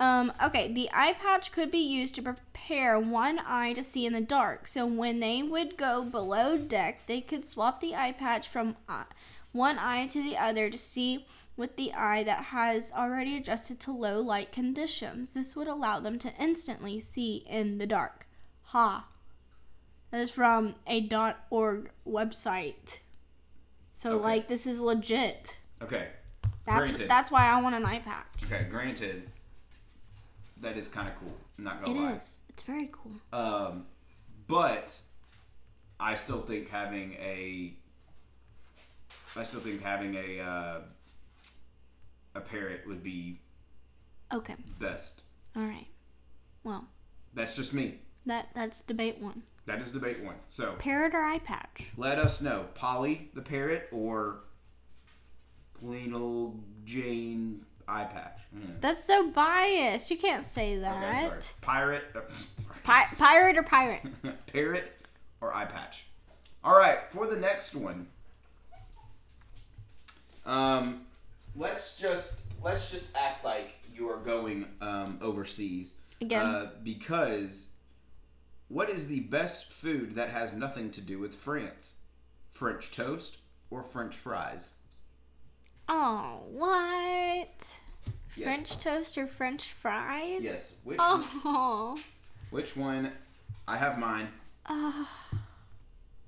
Um, 0.00 0.32
okay, 0.44 0.72
the 0.72 0.88
eye 0.92 1.12
patch 1.14 1.50
could 1.50 1.70
be 1.72 1.78
used 1.78 2.14
to 2.14 2.22
prepare 2.22 2.98
one 3.00 3.40
eye 3.44 3.72
to 3.72 3.82
see 3.82 4.06
in 4.06 4.12
the 4.12 4.20
dark. 4.20 4.66
So 4.68 4.86
when 4.86 5.18
they 5.20 5.42
would 5.42 5.76
go 5.76 6.04
below 6.04 6.56
deck, 6.56 7.06
they 7.06 7.20
could 7.20 7.44
swap 7.44 7.80
the 7.80 7.96
eye 7.96 8.12
patch 8.12 8.46
from 8.48 8.76
uh, 8.88 9.04
one 9.52 9.76
eye 9.78 10.06
to 10.08 10.22
the 10.22 10.36
other 10.36 10.70
to 10.70 10.78
see 10.78 11.26
with 11.56 11.74
the 11.76 11.92
eye 11.94 12.22
that 12.22 12.44
has 12.44 12.92
already 12.96 13.36
adjusted 13.36 13.80
to 13.80 13.90
low 13.92 14.20
light 14.20 14.52
conditions. 14.52 15.30
This 15.30 15.56
would 15.56 15.66
allow 15.66 15.98
them 15.98 16.16
to 16.20 16.32
instantly 16.40 17.00
see 17.00 17.44
in 17.48 17.78
the 17.78 17.86
dark. 17.86 18.28
Ha. 18.66 19.06
That 20.12 20.20
is 20.20 20.30
from 20.30 20.76
a 20.86 21.08
.org 21.50 21.90
website. 22.06 22.98
So 23.94 24.12
Okay. 24.12 24.22
like 24.24 24.48
this 24.48 24.64
is 24.64 24.78
legit. 24.78 25.56
Okay. 25.82 26.08
That's 26.64 26.88
Granted. 26.90 27.10
that's 27.10 27.30
why 27.32 27.46
I 27.46 27.60
want 27.60 27.74
an 27.74 27.84
eye 27.84 27.98
patch. 27.98 28.44
Okay. 28.44 28.64
Granted, 28.70 29.28
that 30.60 30.76
is 30.76 30.88
kind 30.88 31.08
of 31.08 31.14
cool. 31.16 31.34
I'm 31.58 31.64
not 31.64 31.84
gonna 31.84 32.00
lie. 32.00 32.12
is. 32.12 32.40
It's 32.48 32.62
very 32.62 32.90
cool. 32.92 33.12
Um, 33.32 33.86
but 34.46 34.98
I 36.00 36.14
still 36.14 36.40
think 36.40 36.68
having 36.68 37.14
a, 37.14 37.74
I 39.36 39.42
still 39.42 39.60
think 39.60 39.82
having 39.82 40.14
a 40.14 40.40
uh, 40.40 40.80
a 42.34 42.40
parrot 42.40 42.82
would 42.86 43.02
be 43.02 43.40
Okay. 44.32 44.54
best. 44.78 45.22
All 45.56 45.62
right. 45.64 45.86
Well, 46.64 46.86
That's 47.34 47.56
just 47.56 47.72
me. 47.72 48.00
that 48.26 48.48
that's 48.54 48.80
debate 48.82 49.18
one. 49.20 49.42
That 49.66 49.80
is 49.82 49.92
debate 49.92 50.22
one. 50.22 50.36
So 50.46 50.74
Parrot 50.78 51.14
or 51.14 51.22
eye 51.22 51.38
patch? 51.40 51.90
let 51.96 52.18
us 52.18 52.40
know, 52.42 52.66
Polly 52.74 53.30
the 53.34 53.42
parrot 53.42 53.88
or 53.92 54.40
plain 55.74 56.12
old 56.14 56.62
Jane 56.84 57.64
eye 57.88 58.04
patch. 58.04 58.38
Hmm. 58.52 58.72
That's 58.80 59.04
so 59.04 59.30
biased. 59.30 60.10
You 60.10 60.18
can't 60.18 60.44
say 60.44 60.76
Okay, 60.76 60.86
I'm 60.86 61.18
sorry. 61.20 61.30
that. 61.40 61.52
Pirate, 61.62 62.04
Pi- 62.84 63.08
pirate 63.18 63.56
or 63.58 63.62
pirate? 63.62 64.02
parrot, 64.52 64.92
or 65.40 65.54
eye 65.54 65.64
patch. 65.64 66.04
All 66.62 66.76
right, 66.78 66.98
for 67.10 67.26
the 67.26 67.36
next 67.38 67.74
one, 67.74 68.06
um, 70.46 71.02
let's 71.56 71.96
just 71.96 72.42
let's 72.62 72.90
just 72.90 73.16
act 73.16 73.44
like 73.44 73.70
you 73.94 74.08
are 74.10 74.16
going 74.18 74.66
um, 74.80 75.18
overseas 75.20 75.94
Again. 76.20 76.44
uh, 76.44 76.70
because 76.82 77.68
what 78.68 78.88
is 78.88 79.06
the 79.08 79.20
best 79.20 79.70
food 79.72 80.14
that 80.16 80.30
has 80.30 80.52
nothing 80.54 80.90
to 80.92 81.00
do 81.00 81.18
with 81.18 81.34
France? 81.34 81.94
French 82.50 82.90
toast 82.90 83.38
or 83.70 83.82
French 83.82 84.14
fries? 84.16 84.70
Oh, 85.88 86.40
what? 86.52 87.48
Yes. 88.36 88.44
French 88.44 88.78
toast 88.78 89.18
or 89.18 89.26
French 89.26 89.72
fries? 89.72 90.42
Yes. 90.42 90.76
Which 90.84 90.98
Oh. 91.00 91.98
which 92.50 92.76
one? 92.76 93.10
I 93.66 93.76
have 93.76 93.98
mine. 93.98 94.28
Uh, 94.66 95.04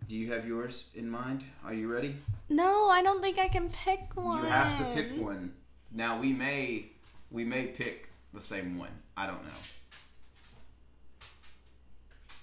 Do 0.08 0.16
you 0.16 0.32
have 0.32 0.46
yours 0.46 0.86
in 0.94 1.08
mind? 1.10 1.44
Are 1.64 1.74
you 1.74 1.92
ready? 1.92 2.16
no, 2.48 2.88
I 2.88 3.02
don't 3.02 3.22
think 3.22 3.38
I 3.38 3.48
can 3.48 3.68
pick 3.68 4.10
one. 4.16 4.42
You 4.44 4.50
have 4.50 4.78
to 4.78 4.84
pick 4.94 5.20
one. 5.22 5.52
Now 5.92 6.18
we 6.20 6.32
may 6.32 6.86
we 7.30 7.44
may 7.44 7.66
pick 7.66 8.08
the 8.34 8.40
same 8.40 8.78
one. 8.78 8.90
I 9.16 9.26
don't 9.26 9.42
know. 9.44 9.60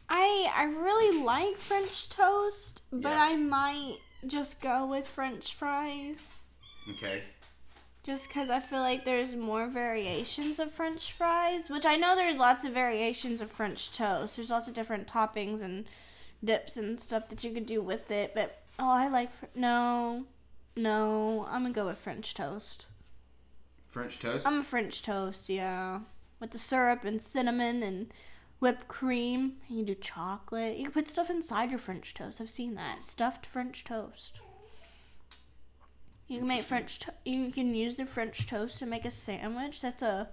I 0.10 0.50
I 0.56 0.64
really 0.66 1.22
like 1.24 1.58
French 1.58 2.10
toast, 2.10 2.82
but 2.92 3.10
Yeah. 3.10 3.22
I 3.24 3.36
might 3.36 3.98
just 4.26 4.62
go 4.62 4.86
with 4.86 5.08
French 5.08 5.54
fries. 5.54 6.47
Okay. 6.92 7.22
Just 8.04 8.30
because 8.30 8.50
I 8.50 8.60
feel 8.62 8.80
like 8.80 9.04
there's 9.04 9.36
more 9.36 9.68
variations 9.68 10.60
of 10.60 10.72
French 10.72 11.12
fries, 11.12 11.70
which 11.70 11.86
I 11.86 11.98
know 11.98 12.16
there's 12.16 12.38
lots 12.38 12.64
of 12.64 12.72
variations 12.72 13.42
of 13.42 13.52
French 13.52 13.92
toast. 13.92 14.38
There's 14.38 14.50
lots 14.50 14.70
of 14.70 14.74
different 14.74 15.08
toppings 15.08 15.62
and 15.62 15.86
dips 16.44 16.78
and 16.78 17.00
stuff 17.00 17.28
that 17.30 17.44
you 17.44 17.52
could 17.52 17.66
do 17.66 17.82
with 17.82 18.10
it. 18.10 18.32
But 18.34 18.64
oh, 18.80 18.90
I 18.90 19.10
like 19.10 19.34
fr- 19.34 19.48
no, 19.56 20.24
no. 20.78 21.46
I'm 21.50 21.64
gonna 21.64 21.74
go 21.74 21.86
with 21.88 21.98
French 21.98 22.34
toast. 22.34 22.88
French 23.90 24.20
toast. 24.20 24.48
I'm 24.48 24.62
a 24.62 24.64
French 24.64 25.02
toast, 25.02 25.50
yeah, 25.50 26.00
with 26.40 26.52
the 26.52 26.60
syrup 26.60 27.04
and 27.04 27.22
cinnamon 27.22 27.84
and 27.84 28.14
whipped 28.60 28.88
cream. 28.88 29.58
You 29.68 29.78
can 29.78 29.86
do 29.86 29.96
chocolate. 29.96 30.78
You 30.78 30.86
can 30.86 30.94
put 30.94 31.10
stuff 31.10 31.30
inside 31.30 31.72
your 31.72 31.80
French 31.80 32.14
toast. 32.14 32.40
I've 32.40 32.50
seen 32.50 32.76
that 32.76 33.04
stuffed 33.04 33.46
French 33.46 33.84
toast. 33.84 34.40
You 36.28 36.40
can 36.40 36.48
make 36.48 36.64
French. 36.64 37.00
To- 37.00 37.14
you 37.26 37.52
can 37.52 37.74
use 37.74 37.98
the 37.98 38.06
French 38.06 38.48
toast 38.48 38.80
to 38.80 38.86
make 38.86 39.06
a 39.06 39.12
sandwich. 39.12 39.82
That's 39.82 40.02
a 40.02 40.30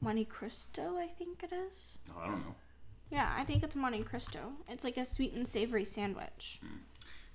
Monte 0.00 0.24
Cristo, 0.26 0.96
I 0.98 1.06
think 1.06 1.42
it 1.42 1.52
is. 1.52 1.98
oh, 2.10 2.20
I 2.22 2.26
don't 2.26 2.40
know. 2.40 2.54
Yeah, 3.10 3.32
I 3.36 3.44
think 3.44 3.62
it's 3.62 3.76
Monte 3.76 4.02
Cristo. 4.02 4.52
It's 4.68 4.82
like 4.84 4.96
a 4.96 5.04
sweet 5.04 5.32
and 5.34 5.48
savory 5.48 5.84
sandwich. 5.84 6.60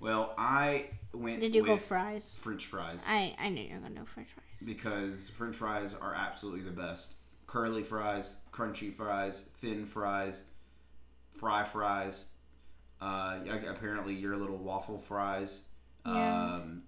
Well, 0.00 0.34
I 0.36 0.86
went. 1.14 1.40
Did 1.40 1.54
you 1.54 1.64
go 1.64 1.76
fries? 1.76 2.34
French 2.38 2.66
fries 2.66 3.06
I 3.08 3.36
I 3.38 3.48
knew 3.48 3.62
you 3.62 3.74
were 3.74 3.80
gonna 3.80 4.00
go 4.00 4.04
French 4.04 4.28
fries. 4.30 4.66
because 4.66 5.28
French 5.28 5.56
fries 5.56 5.94
are 5.94 6.14
absolutely 6.14 6.62
the 6.62 6.72
best. 6.72 7.14
Curly 7.46 7.82
fries, 7.84 8.34
crunchy 8.50 8.92
fries, 8.92 9.42
thin 9.58 9.86
fries, 9.86 10.42
fry 11.34 11.64
fries. 11.64 12.24
Uh, 13.00 13.40
apparently 13.68 14.14
your 14.14 14.36
little 14.36 14.58
waffle 14.58 14.98
fries. 14.98 15.68
Yeah. 16.06 16.54
Um, 16.56 16.82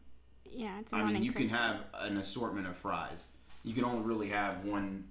Yeah, 0.55 0.79
it's 0.81 0.93
a 0.93 0.97
I 0.97 1.05
mean, 1.05 1.23
you 1.23 1.33
can 1.33 1.49
have 1.49 1.81
an 1.95 2.17
assortment 2.17 2.67
of 2.67 2.77
fries. 2.77 3.27
You 3.65 3.75
can 3.75 3.85
only 3.85 4.03
really 4.03 4.29
have 4.29 4.65
one 4.65 5.05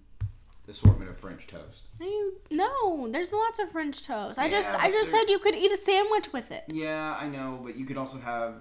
assortment 0.68 1.10
of 1.10 1.18
French 1.18 1.48
toast. 1.48 1.84
No, 2.00 2.06
you- 2.06 2.38
no, 2.50 3.08
there's 3.12 3.34
lots 3.34 3.60
of 3.60 3.70
French 3.72 4.04
toast. 4.04 4.40
I 4.40 4.50
just 4.50 4.70
I 4.72 4.90
just 4.92 5.10
said 5.12 5.24
you 5.30 5.40
could 5.40 5.56
eat 5.56 5.72
a 5.72 5.78
sandwich 5.78 6.32
with 6.32 6.52
it. 6.52 6.64
Yeah, 6.68 7.16
I 7.20 7.28
know, 7.28 7.60
but 7.64 7.76
you 7.76 7.86
could 7.86 7.98
also 7.98 8.18
have 8.20 8.56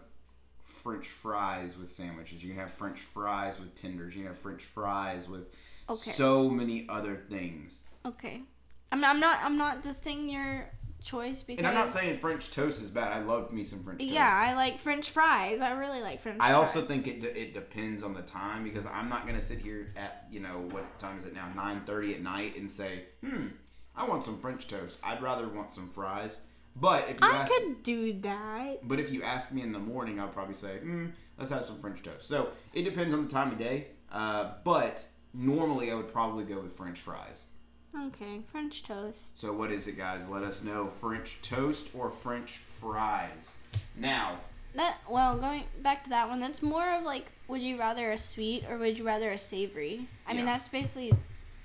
French 0.65 1.07
fries 1.07 1.79
with 1.79 1.89
sandwiches. 1.89 2.43
You 2.43 2.51
can 2.51 2.59
have 2.59 2.73
French 2.73 2.99
fries 2.99 3.61
with 3.61 3.75
tenders. 3.75 4.15
You 4.17 4.23
can 4.23 4.29
have 4.29 4.39
French 4.39 4.63
fries 4.63 5.29
with 5.29 5.55
Okay. 5.89 6.11
so 6.11 6.49
many 6.51 6.87
other 6.89 7.17
things. 7.29 7.85
Okay. 8.05 8.43
I'm 8.91 9.05
I'm 9.05 9.21
not 9.21 9.39
I'm 9.43 9.57
not 9.57 9.83
disting 9.83 10.29
your 10.29 10.69
choice 11.03 11.43
because 11.43 11.59
And 11.59 11.67
I'm 11.67 11.75
not 11.75 11.89
saying 11.89 12.19
French 12.19 12.51
toast 12.51 12.83
is 12.83 12.91
bad. 12.91 13.13
I 13.13 13.21
love 13.23 13.53
me 13.53 13.65
some 13.65 13.83
French 13.83 14.01
toast. 14.01 14.11
Yeah, 14.13 14.31
I 14.33 14.55
like 14.55 14.79
French 14.81 15.11
fries. 15.11 15.61
I 15.61 15.73
really 15.73 16.01
like 16.01 16.21
French 16.23 16.39
I 16.41 16.49
fries. 16.49 16.55
also 16.55 16.83
think 16.83 17.07
it, 17.07 17.21
de- 17.21 17.41
it 17.41 17.55
depends 17.55 18.03
on 18.03 18.15
the 18.15 18.23
time 18.23 18.65
because 18.65 18.87
I'm 18.87 19.09
not 19.09 19.27
gonna 19.27 19.43
sit 19.43 19.59
here 19.59 19.89
at 19.97 20.27
you 20.31 20.41
know 20.41 20.67
what 20.71 20.99
time 20.99 21.19
is 21.19 21.25
it 21.27 21.35
now 21.35 21.49
9:30 21.55 22.15
at 22.15 22.23
night 22.23 22.57
and 22.57 22.71
say 22.71 23.05
hmm 23.25 23.49
I 23.95 24.09
want 24.09 24.25
some 24.25 24.39
French 24.39 24.69
toast. 24.69 24.99
I'd 25.03 25.21
rather 25.23 25.47
want 25.49 25.71
some 25.73 25.89
fries. 25.91 26.39
But 26.75 27.11
if 27.11 27.21
you 27.21 27.29
I 27.29 27.37
ask 27.37 27.53
could 27.53 27.83
do 27.83 28.15
that. 28.21 28.89
But 28.89 28.99
if 28.99 29.11
you 29.11 29.23
ask 29.23 29.53
me 29.53 29.61
in 29.61 29.73
the 29.73 29.79
morning, 29.79 30.19
I'll 30.19 30.29
probably 30.29 30.55
say, 30.55 30.79
mm, 30.83 31.13
let's 31.37 31.51
have 31.51 31.67
some 31.67 31.79
French 31.79 32.03
toast. 32.03 32.27
So 32.27 32.49
it 32.73 32.85
depends 32.85 33.13
on 33.13 33.25
the 33.27 33.31
time 33.31 33.53
of 33.53 33.59
day. 33.59 33.89
Uh, 34.11 34.53
but 34.65 35.05
normally, 35.35 35.93
I 35.93 35.95
would 35.95 36.11
probably 36.11 36.45
go 36.45 36.59
with 36.61 36.73
French 36.73 36.99
fries. 37.01 37.47
Okay, 37.95 38.41
French 38.51 38.83
toast. 38.83 39.39
So 39.39 39.53
what 39.53 39.71
is 39.71 39.87
it, 39.87 39.97
guys? 39.99 40.23
Let 40.29 40.43
us 40.43 40.65
know: 40.65 40.87
French 40.89 41.39
toast 41.43 41.89
or 41.95 42.11
French 42.11 42.61
fries. 42.67 43.57
Now, 43.97 44.39
That 44.75 44.97
well, 45.09 45.37
going 45.37 45.65
back 45.83 46.05
to 46.05 46.11
that 46.11 46.29
one, 46.29 46.41
that's 46.41 46.63
more 46.63 46.89
of 46.91 47.05
like, 47.05 47.31
would 47.49 47.61
you 47.61 47.77
rather 47.77 48.11
a 48.13 48.19
sweet 48.19 48.65
or 48.69 48.79
would 48.79 48.97
you 48.97 49.05
rather 49.05 49.31
a 49.31 49.39
savory? 49.39 50.09
I 50.27 50.33
mean, 50.33 50.47
that's 50.47 50.69
basically 50.69 51.13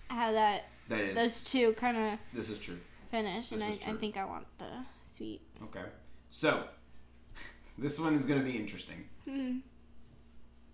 how 0.09 0.31
that 0.33 0.65
that 0.89 0.99
is 0.99 1.15
those 1.15 1.43
two 1.43 1.73
kind 1.73 1.97
of 1.97 2.19
this 2.33 2.49
is 2.49 2.59
true. 2.59 2.77
finish, 3.09 3.51
and 3.51 3.61
This 3.61 3.67
I, 3.67 3.71
is 3.71 3.79
I 3.83 3.89
true. 3.91 3.97
think 3.99 4.17
I 4.17 4.25
want 4.25 4.45
the 4.57 4.65
sweet. 5.09 5.41
Okay, 5.63 5.85
so 6.29 6.65
this 7.77 7.99
one 7.99 8.15
is 8.15 8.25
going 8.25 8.39
to 8.39 8.45
be 8.45 8.57
interesting. 8.57 9.05
Hmm. 9.25 9.59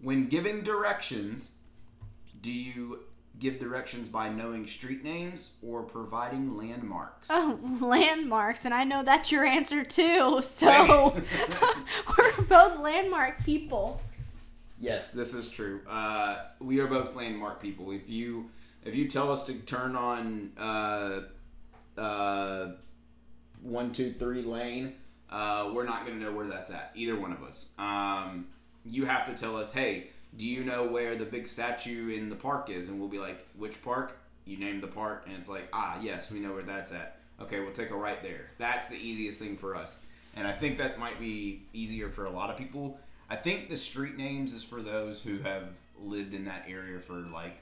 When 0.01 0.27
giving 0.27 0.61
directions, 0.63 1.51
Do 2.41 2.51
you 2.51 2.99
give 3.39 3.59
directions 3.59 4.09
by 4.09 4.29
knowing 4.29 4.65
street 4.65 5.03
names 5.03 5.53
or 5.61 5.83
providing 5.83 6.55
landmarks? 6.57 7.27
Oh, 7.31 7.59
landmarks, 7.81 8.65
and 8.65 8.73
I 8.73 8.83
know 8.83 9.03
that's 9.03 9.31
your 9.31 9.45
answer 9.45 9.83
too. 9.83 10.41
So 10.53 11.13
we're 12.17 12.41
both 12.43 12.79
landmark 12.79 13.43
people. 13.43 14.01
Yes, 14.79 15.11
this 15.11 15.33
is 15.33 15.49
true. 15.49 15.81
Uh, 15.89 16.37
we 16.59 16.79
are 16.79 16.87
both 16.87 17.15
landmark 17.15 17.61
people. 17.61 17.91
If 17.91 18.09
you 18.09 18.49
if 18.83 18.95
you 18.95 19.07
tell 19.07 19.31
us 19.31 19.45
to 19.45 19.53
turn 19.53 19.95
on 19.95 20.51
uh, 20.57 21.21
uh, 21.97 22.71
one 23.61 23.91
two 23.93 24.13
three 24.13 24.43
lane, 24.43 24.93
uh, 25.29 25.71
we're 25.73 25.85
not 25.85 26.05
going 26.05 26.19
to 26.19 26.23
know 26.25 26.31
where 26.33 26.47
that's 26.47 26.69
at. 26.69 26.91
Either 26.95 27.19
one 27.19 27.31
of 27.31 27.43
us. 27.43 27.69
Um, 27.79 28.47
you 28.85 29.05
have 29.05 29.25
to 29.25 29.33
tell 29.33 29.55
us, 29.55 29.71
hey, 29.71 30.09
do 30.37 30.45
you 30.45 30.63
know 30.63 30.83
where 30.83 31.15
the 31.15 31.25
big 31.25 31.47
statue 31.47 32.09
in 32.09 32.29
the 32.29 32.35
park 32.35 32.69
is? 32.69 32.89
And 32.89 32.99
we'll 32.99 33.09
be 33.09 33.19
like, 33.19 33.45
which 33.57 33.81
park? 33.83 34.17
You 34.45 34.57
name 34.57 34.81
the 34.81 34.87
park, 34.87 35.23
and 35.25 35.35
it's 35.37 35.47
like, 35.47 35.69
ah, 35.71 35.97
yes, 36.01 36.29
we 36.29 36.39
know 36.39 36.53
where 36.53 36.63
that's 36.63 36.91
at. 36.91 37.19
Okay, 37.41 37.59
we'll 37.59 37.71
take 37.71 37.91
a 37.91 37.95
right 37.95 38.21
there. 38.21 38.47
That's 38.57 38.89
the 38.89 38.95
easiest 38.95 39.39
thing 39.39 39.57
for 39.57 39.75
us. 39.75 39.99
And 40.35 40.47
I 40.47 40.51
think 40.51 40.77
that 40.79 40.99
might 40.99 41.19
be 41.19 41.61
easier 41.73 42.09
for 42.09 42.25
a 42.25 42.29
lot 42.29 42.49
of 42.49 42.57
people. 42.57 42.99
I 43.29 43.35
think 43.35 43.69
the 43.69 43.77
street 43.77 44.17
names 44.17 44.53
is 44.53 44.63
for 44.63 44.81
those 44.81 45.21
who 45.21 45.39
have 45.39 45.69
lived 45.99 46.33
in 46.33 46.45
that 46.45 46.65
area 46.67 46.99
for 46.99 47.13
like 47.13 47.57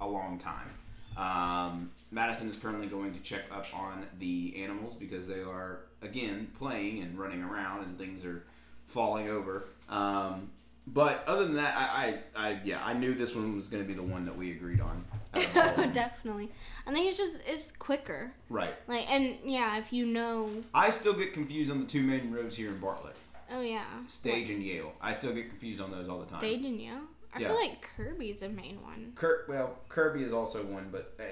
a 0.00 0.06
long 0.06 0.38
time. 0.38 0.70
Um, 1.16 1.90
Madison 2.10 2.48
is 2.48 2.56
currently 2.56 2.86
going 2.86 3.12
to 3.12 3.20
check 3.20 3.42
up 3.52 3.66
on 3.74 4.06
the 4.18 4.54
animals 4.62 4.96
because 4.96 5.28
they 5.28 5.40
are 5.40 5.80
again 6.00 6.50
playing 6.58 7.02
and 7.02 7.18
running 7.18 7.42
around 7.42 7.84
and 7.84 7.98
things 7.98 8.24
are 8.24 8.44
falling 8.86 9.28
over. 9.28 9.68
Um, 9.88 10.50
but 10.86 11.24
other 11.26 11.44
than 11.44 11.54
that, 11.54 11.76
I, 11.76 12.18
I, 12.36 12.48
I, 12.48 12.60
yeah, 12.64 12.84
I 12.84 12.92
knew 12.92 13.14
this 13.14 13.34
one 13.34 13.54
was 13.54 13.68
going 13.68 13.82
to 13.82 13.86
be 13.86 13.94
the 13.94 14.02
one 14.02 14.24
that 14.26 14.36
we 14.36 14.50
agreed 14.52 14.80
on. 14.80 15.04
out 15.34 15.44
of 15.44 15.56
all 15.56 15.68
of 15.68 15.76
them. 15.76 15.92
Definitely. 15.92 16.50
I 16.86 16.92
think 16.92 17.08
it's 17.08 17.16
just 17.18 17.38
it's 17.46 17.70
quicker. 17.72 18.32
right. 18.48 18.74
Like 18.88 19.08
and 19.10 19.38
yeah, 19.44 19.78
if 19.78 19.92
you 19.92 20.06
know 20.06 20.50
I 20.74 20.90
still 20.90 21.12
get 21.14 21.32
confused 21.32 21.70
on 21.70 21.80
the 21.80 21.86
two 21.86 22.02
main 22.02 22.32
roads 22.32 22.56
here 22.56 22.68
in 22.70 22.78
Bartlett, 22.78 23.16
oh 23.52 23.60
yeah. 23.62 23.84
Stage 24.08 24.50
and 24.50 24.62
Yale. 24.62 24.92
I 25.00 25.12
still 25.12 25.32
get 25.32 25.48
confused 25.48 25.80
on 25.80 25.90
those 25.90 26.08
all 26.08 26.18
the 26.18 26.26
time. 26.26 26.40
Stage 26.40 26.64
and 26.64 26.80
yeah. 26.80 26.98
I 27.34 27.38
Yeah. 27.40 27.48
feel 27.48 27.56
like 27.56 27.88
Kirby's 27.96 28.42
a 28.42 28.48
main 28.50 28.82
one. 28.82 29.12
Kir- 29.14 29.46
well, 29.48 29.78
Kirby 29.88 30.22
is 30.22 30.32
also 30.34 30.62
one, 30.64 30.88
but 30.92 31.14
uh, 31.18 31.22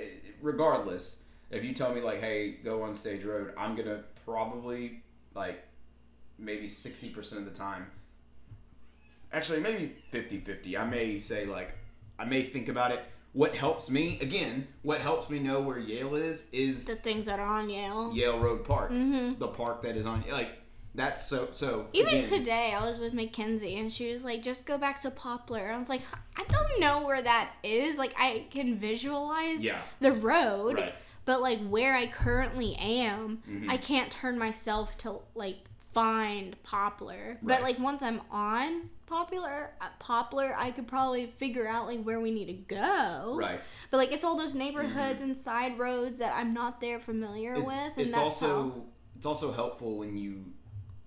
regardless, 0.41 1.23
if 1.51 1.63
you 1.65 1.75
tell 1.75 1.93
me 1.95 2.01
like, 2.01 2.21
"Hey, 2.21 2.53
go 2.65 2.83
on 2.85 2.95
Stage 2.95 3.25
Road," 3.25 3.53
I'm 3.59 3.75
gonna 3.75 4.05
probably 4.25 5.03
like 5.35 5.63
maybe 6.39 6.67
sixty 6.69 7.11
percent 7.11 7.47
of 7.47 7.53
the 7.53 7.59
time. 7.59 7.87
Actually, 9.33 9.61
maybe 9.61 9.97
50-50. 10.13 10.79
I 10.79 10.85
may 10.85 11.19
say 11.19 11.47
like, 11.47 11.77
I 12.19 12.25
may 12.25 12.43
think 12.43 12.69
about 12.69 12.91
it. 12.91 13.01
What 13.33 13.55
helps 13.55 13.89
me 13.91 14.19
again? 14.21 14.67
What 14.83 15.01
helps 15.01 15.31
me 15.31 15.39
know 15.39 15.61
where 15.61 15.79
Yale 15.79 16.17
is 16.17 16.51
is 16.53 16.85
The 16.85 16.97
things 16.97 17.27
that 17.27 17.39
are 17.39 17.47
on 17.47 17.71
Yale. 17.71 18.11
Yale 18.13 18.39
Road 18.41 18.65
Park, 18.65 18.91
Mhm. 18.91 19.39
the 19.39 19.47
park 19.49 19.83
that 19.83 19.97
is 19.97 20.05
on 20.05 20.25
like 20.29 20.59
that's 20.97 21.25
so 21.29 21.49
so. 21.53 21.87
Even 21.93 22.09
again, 22.15 22.29
today, 22.29 22.75
I 22.77 22.83
was 22.85 22.99
with 22.99 23.15
Mackenzie, 23.15 23.77
and 23.79 23.93
she 23.93 24.11
was 24.13 24.25
like, 24.25 24.43
"Just 24.43 24.67
go 24.67 24.77
back 24.77 25.01
to 25.03 25.11
Poplar." 25.13 25.71
I 25.73 25.79
was 25.79 25.89
like, 25.89 26.01
"I 26.37 26.43
don't 26.49 26.81
know 26.81 27.03
where 27.07 27.23
that 27.23 27.53
is. 27.63 27.97
Like, 27.97 28.13
I 28.19 28.47
can 28.51 28.75
visualize 28.77 29.63
Yeah. 29.63 29.81
the 30.01 30.11
road, 30.11 30.75
Right. 30.79 30.95
but 31.25 31.41
like 31.41 31.61
where 31.61 31.95
I 31.95 32.09
currently 32.09 32.75
am, 32.75 33.41
Mhm. 33.49 33.71
I 33.71 33.77
can't 33.77 34.11
turn 34.11 34.37
myself 34.41 34.99
to 34.99 35.21
like 35.37 35.59
find 35.93 36.61
Poplar. 36.65 37.39
Right. 37.41 37.43
But 37.43 37.63
like 37.63 37.79
once 37.79 38.03
I'm 38.03 38.23
on 38.29 38.91
Popular, 39.11 39.73
uh, 39.81 39.87
Poplar, 39.99 40.55
I 40.57 40.71
could 40.71 40.87
probably 40.87 41.27
figure 41.27 41.67
out 41.67 41.87
like 41.87 42.03
where 42.05 42.21
we 42.21 42.31
need 42.31 42.47
to 42.47 42.53
go. 42.77 43.37
Right. 43.37 43.61
But 43.91 43.97
like 43.99 44.13
it's 44.13 44.25
all 44.25 44.37
those 44.37 44.55
neighborhoods 44.55 45.21
and 45.21 45.37
side 45.37 45.79
roads 45.79 46.21
that 46.21 46.33
I'm 46.35 46.55
not 46.55 46.81
there 46.81 47.01
familiar 47.01 47.55
it's, 47.55 47.67
with, 47.67 47.93
and 47.97 48.07
it's 48.07 48.15
that's 48.15 48.25
also 48.25 48.49
how. 48.71 48.83
it's 49.17 49.27
also 49.27 49.53
helpful 49.53 49.99
when 49.99 50.17
you 50.17 50.45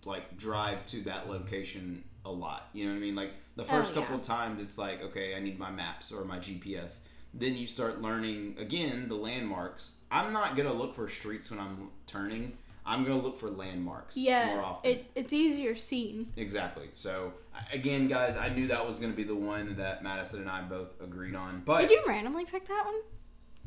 like 0.05 0.37
drive 0.37 0.85
to 0.87 1.01
that 1.03 1.29
location 1.29 2.03
a 2.25 2.31
lot 2.31 2.67
you 2.73 2.85
know 2.85 2.91
what 2.91 2.97
i 2.97 2.99
mean 2.99 3.15
like 3.15 3.31
the 3.55 3.63
first 3.63 3.91
Oh, 3.91 3.95
couple 4.01 4.15
yeah. 4.15 4.19
of 4.21 4.25
times 4.25 4.63
it's 4.63 4.77
like 4.77 5.01
okay 5.01 5.33
i 5.35 5.39
need 5.39 5.57
my 5.57 5.71
maps 5.71 6.11
or 6.11 6.25
my 6.25 6.39
gps 6.39 6.99
then 7.33 7.55
you 7.55 7.67
start 7.67 8.01
learning 8.01 8.55
again 8.59 9.07
the 9.07 9.15
landmarks 9.15 9.93
i'm 10.11 10.33
not 10.33 10.55
gonna 10.57 10.73
look 10.73 10.93
for 10.93 11.07
streets 11.07 11.49
when 11.51 11.59
i'm 11.59 11.89
turning 12.05 12.57
i'm 12.85 13.03
gonna 13.03 13.21
look 13.21 13.37
for 13.37 13.49
landmarks 13.49 14.17
Yeah, 14.17 14.47
more 14.55 14.63
often 14.63 14.91
it, 14.91 15.05
it's 15.15 15.33
easier 15.33 15.75
seen. 15.75 16.31
exactly 16.35 16.89
so 16.93 17.33
again 17.71 18.07
guys 18.07 18.35
i 18.35 18.49
knew 18.49 18.67
that 18.67 18.85
was 18.85 18.99
gonna 18.99 19.13
be 19.13 19.23
the 19.23 19.35
one 19.35 19.75
that 19.77 20.03
madison 20.03 20.41
and 20.41 20.49
i 20.49 20.61
both 20.61 20.99
agreed 21.01 21.35
on 21.35 21.61
but 21.65 21.81
Did 21.81 21.91
you 21.91 22.03
randomly 22.07 22.45
pick 22.45 22.67
that 22.67 22.83
one? 22.85 22.95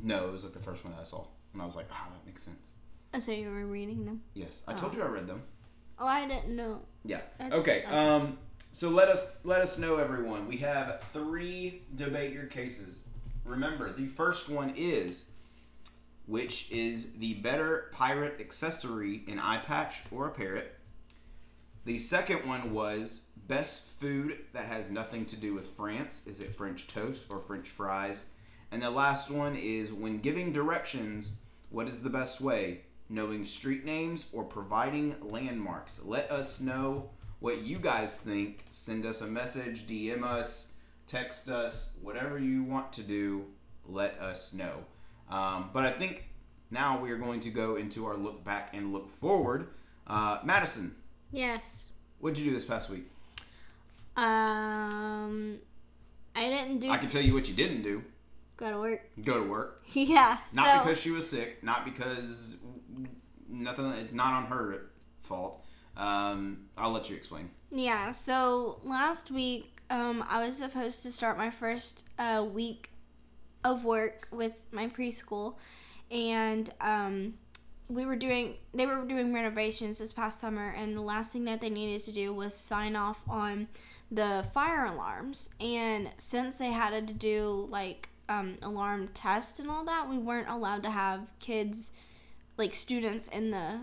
no 0.03 0.29
it 0.29 0.33
was 0.33 0.45
like 0.45 0.53
the 0.53 0.59
first 0.61 0.85
one 0.85 0.93
that 0.95 1.01
i 1.01 1.05
saw 1.05 1.25
and 1.53 1.63
i 1.63 1.65
was 1.65 1.77
like 1.77 1.87
ah 1.93 2.07
that 2.11 2.27
makes 2.27 2.43
sense 2.43 2.71
Oh, 3.15 3.19
so 3.19 3.33
you 3.33 3.49
were 3.49 3.65
reading 3.67 4.05
them. 4.05 4.21
yes 4.35 4.63
i 4.69 4.75
told 4.75 4.95
you 4.95 5.03
i 5.03 5.07
read 5.07 5.27
them 5.27 5.43
Oh, 5.99 6.07
I 6.07 6.29
didn't 6.29 6.55
know. 6.55 6.83
Yeah. 7.07 7.21
I- 7.41 7.51
Okay. 7.53 7.83
I- 7.87 8.09
Um. 8.17 8.37
So 8.71 8.91
let 8.91 9.09
us 9.09 9.39
let 9.45 9.63
us 9.63 9.79
know, 9.79 9.97
everyone. 9.97 10.47
We 10.47 10.59
have 10.59 11.01
three 11.05 11.81
debate 11.95 12.35
your 12.35 12.45
cases. 12.45 12.99
Remember, 13.47 13.91
the 13.91 14.07
first 14.07 14.51
one 14.51 14.75
is 14.77 15.31
which 16.27 16.71
is 16.71 17.15
the 17.19 17.35
better 17.35 17.91
pirate 17.93 18.41
accessory, 18.41 19.23
an 19.29 19.39
eye 19.39 19.59
patch 19.59 20.03
or 20.11 20.27
a 20.27 20.31
parrot. 20.31 20.75
The 21.85 21.99
second 21.99 22.47
one 22.47 22.73
was 22.73 23.31
best 23.47 23.87
food 23.87 24.39
that 24.53 24.67
has 24.67 24.91
nothing 24.91 25.25
to 25.27 25.37
do 25.37 25.55
with 25.55 25.69
France. 25.69 26.27
Is 26.27 26.41
it 26.41 26.55
French 26.55 26.89
toast 26.89 27.29
or 27.31 27.39
French 27.39 27.69
fries? 27.69 28.27
And 28.73 28.83
the 28.83 28.91
last 28.91 29.31
one 29.31 29.55
is 29.55 29.93
when 29.93 30.19
giving 30.19 30.53
directions, 30.53 31.37
what 31.71 31.89
is 31.89 32.03
the 32.03 32.11
best 32.11 32.41
way? 32.41 32.81
Knowing 33.09 33.45
street 33.45 33.85
names 33.85 34.29
or 34.33 34.43
providing 34.43 35.15
landmarks? 35.21 36.01
Let 36.05 36.33
us 36.33 36.61
know 36.61 37.11
what 37.39 37.59
you 37.59 37.79
guys 37.79 38.21
think. 38.21 38.65
Send 38.73 39.07
us 39.07 39.21
a 39.21 39.27
message, 39.29 39.87
DM 39.87 40.25
us, 40.25 40.73
text 41.07 41.49
us, 41.49 41.97
whatever 42.03 42.37
you 42.37 42.65
want 42.65 42.93
to 42.95 43.03
do, 43.03 43.45
let 43.87 44.19
us 44.19 44.53
know. 44.53 44.85
Um, 45.31 45.71
but 45.73 45.85
I 45.85 45.93
think 45.93 46.25
now 46.71 47.01
we 47.01 47.11
are 47.11 47.17
going 47.19 47.41
to 47.41 47.51
go 47.51 47.77
into 47.77 48.07
our 48.07 48.17
look 48.17 48.45
back 48.45 48.71
and 48.75 48.93
look 48.93 49.11
forward. 49.11 49.69
Uh, 50.07 50.39
Madison, 50.45 50.95
Yes. 51.33 51.91
what'd 52.21 52.39
you 52.39 52.45
do 52.47 52.55
this 52.55 52.65
past 52.65 52.89
week? 52.91 53.11
Um, 54.17 55.59
I 56.35 56.49
didn't 56.49 56.79
do. 56.81 56.91
I 56.91 56.97
can 56.97 57.09
tell 57.09 57.23
you 57.23 57.35
what 57.35 57.49
you 57.49 57.55
didn't 57.55 57.83
do. 57.83 58.03
Go 58.57 58.71
to 58.71 58.79
work. 58.79 59.03
Go 59.25 59.43
to 59.43 59.49
work. 59.49 59.83
Yeah. 59.95 60.39
Not 60.55 60.67
so, 60.67 60.85
because 60.85 61.01
she 61.01 61.11
was 61.11 61.29
sick. 61.29 61.63
Not 61.63 61.85
because 61.85 62.57
nothing. 63.49 63.87
It's 63.93 64.15
not 64.15 64.33
on 64.33 64.47
her 64.47 64.91
fault. 65.21 65.63
Um, 65.97 66.67
I'll 66.77 66.93
let 66.93 67.11
you 67.11 67.17
explain. 67.17 67.51
Yeah. 67.71 68.11
So 68.13 68.81
last 68.85 69.31
week, 69.31 69.81
um, 69.91 70.25
I 70.29 70.45
was 70.47 70.57
supposed 70.57 71.03
to 71.03 71.13
start 71.13 71.37
my 71.37 71.51
first 71.51 72.05
uh, 72.19 72.47
week 72.51 72.91
of 73.73 73.85
work 73.85 74.29
with 74.31 74.65
my 74.73 74.89
preschool, 74.89 75.57
and 76.11 76.71
um, 76.81 77.35
we 77.89 78.05
were 78.05 78.17
doing. 78.17 78.55
They 78.73 78.87
were 78.87 79.05
doing 79.05 79.33
renovations 79.33 79.99
this 79.99 80.13
past 80.13 80.41
summer, 80.41 80.75
and 80.77 80.97
the 80.97 81.03
last 81.03 81.33
thing 81.33 81.45
that 81.45 81.61
they 81.61 81.71
needed 81.71 82.03
to 82.05 82.13
do 82.13 82.33
was 82.33 82.55
sign 82.55 82.97
off 82.97 83.19
on 83.29 83.69
the 84.11 84.47
fire 84.55 84.87
alarms. 84.87 85.51
And 85.61 86.11
since 86.17 86.57
they 86.57 86.71
had 86.71 87.07
to 87.07 87.15
do 87.15 87.67
like 87.71 88.09
um, 88.29 88.57
alarm 88.63 89.09
tests 89.15 89.59
and 89.59 89.71
all 89.71 89.85
that, 89.85 90.09
we 90.09 90.19
weren't 90.19 90.49
allowed 90.49 90.83
to 90.85 90.91
have 90.91 91.29
kids, 91.39 91.93
like 92.57 92.75
students, 92.75 93.29
in 93.29 93.51
the 93.51 93.81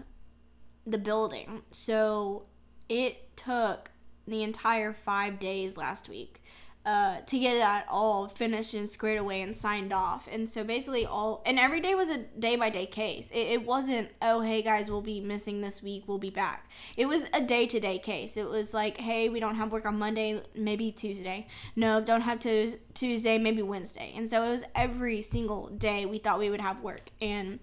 the 0.86 0.98
building. 0.98 1.62
So 1.72 2.44
it 2.90 3.36
took 3.38 3.92
the 4.28 4.44
entire 4.44 4.94
five 4.94 5.40
days 5.40 5.78
last 5.78 6.10
week 6.10 6.42
uh, 6.86 7.22
to 7.26 7.40
get 7.40 7.58
that 7.58 7.86
all 7.90 8.28
finished 8.28 8.74
and 8.74 8.90
squared 8.90 9.18
away 9.18 9.42
and 9.42 9.56
signed 9.56 9.94
off. 9.94 10.28
And 10.32 10.50
so 10.50 10.64
basically, 10.64 11.06
all 11.06 11.42
and 11.46 11.58
every 11.58 11.80
day 11.80 11.96
was 11.96 12.10
a 12.10 12.18
day 12.18 12.58
by 12.58 12.70
day 12.70 12.86
case. 12.86 13.32
It, 13.32 13.48
it 13.48 13.66
wasn't, 13.66 14.10
oh, 14.22 14.42
hey 14.42 14.62
guys, 14.62 14.92
we'll 14.92 15.02
be 15.02 15.22
missing 15.22 15.62
this 15.62 15.82
week, 15.82 16.04
we'll 16.08 16.18
be 16.18 16.30
back. 16.30 16.70
It 16.98 17.06
was 17.06 17.26
a 17.34 17.42
day 17.42 17.68
to 17.68 17.80
day 17.80 18.00
case. 18.00 18.36
It 18.36 18.50
was 18.50 18.74
like, 18.74 18.98
hey, 18.98 19.30
we 19.30 19.40
don't 19.40 19.56
have 19.56 19.72
work 19.72 19.86
on 19.86 19.98
Monday, 19.98 20.42
maybe 20.56 20.92
Tuesday. 20.92 21.48
No, 21.76 22.02
don't 22.02 22.22
have 22.22 22.40
to 22.42 22.78
Tuesday, 22.94 23.38
maybe 23.38 23.62
Wednesday. 23.62 24.14
And 24.18 24.30
so 24.30 24.44
it 24.44 24.50
was 24.50 24.64
every 24.76 25.22
single 25.22 25.68
day 25.70 26.06
we 26.06 26.18
thought 26.18 26.38
we 26.38 26.50
would 26.50 26.62
have 26.62 26.82
work. 26.82 27.10
And 27.22 27.60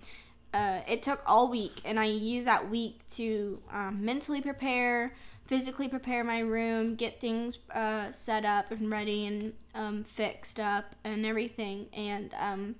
uh, 0.52 0.80
it 0.88 1.02
took 1.02 1.22
all 1.26 1.48
week, 1.48 1.80
and 1.85 2.00
I 2.00 2.06
used 2.06 2.46
that 2.46 2.70
week 2.70 3.06
to 3.11 3.62
um, 3.70 4.04
mentally 4.04 4.40
prepare, 4.40 5.14
physically 5.51 5.89
prepare 5.89 6.23
my 6.23 6.39
room, 6.39 6.95
get 6.95 7.21
things 7.21 7.59
uh, 7.75 8.09
set 8.13 8.45
up 8.45 8.71
and 8.71 8.89
ready 8.89 9.27
and 9.27 9.53
um, 9.75 10.05
fixed 10.05 10.61
up 10.61 10.95
and 11.03 11.27
everything, 11.27 11.89
and 11.93 12.33
um, 12.39 12.77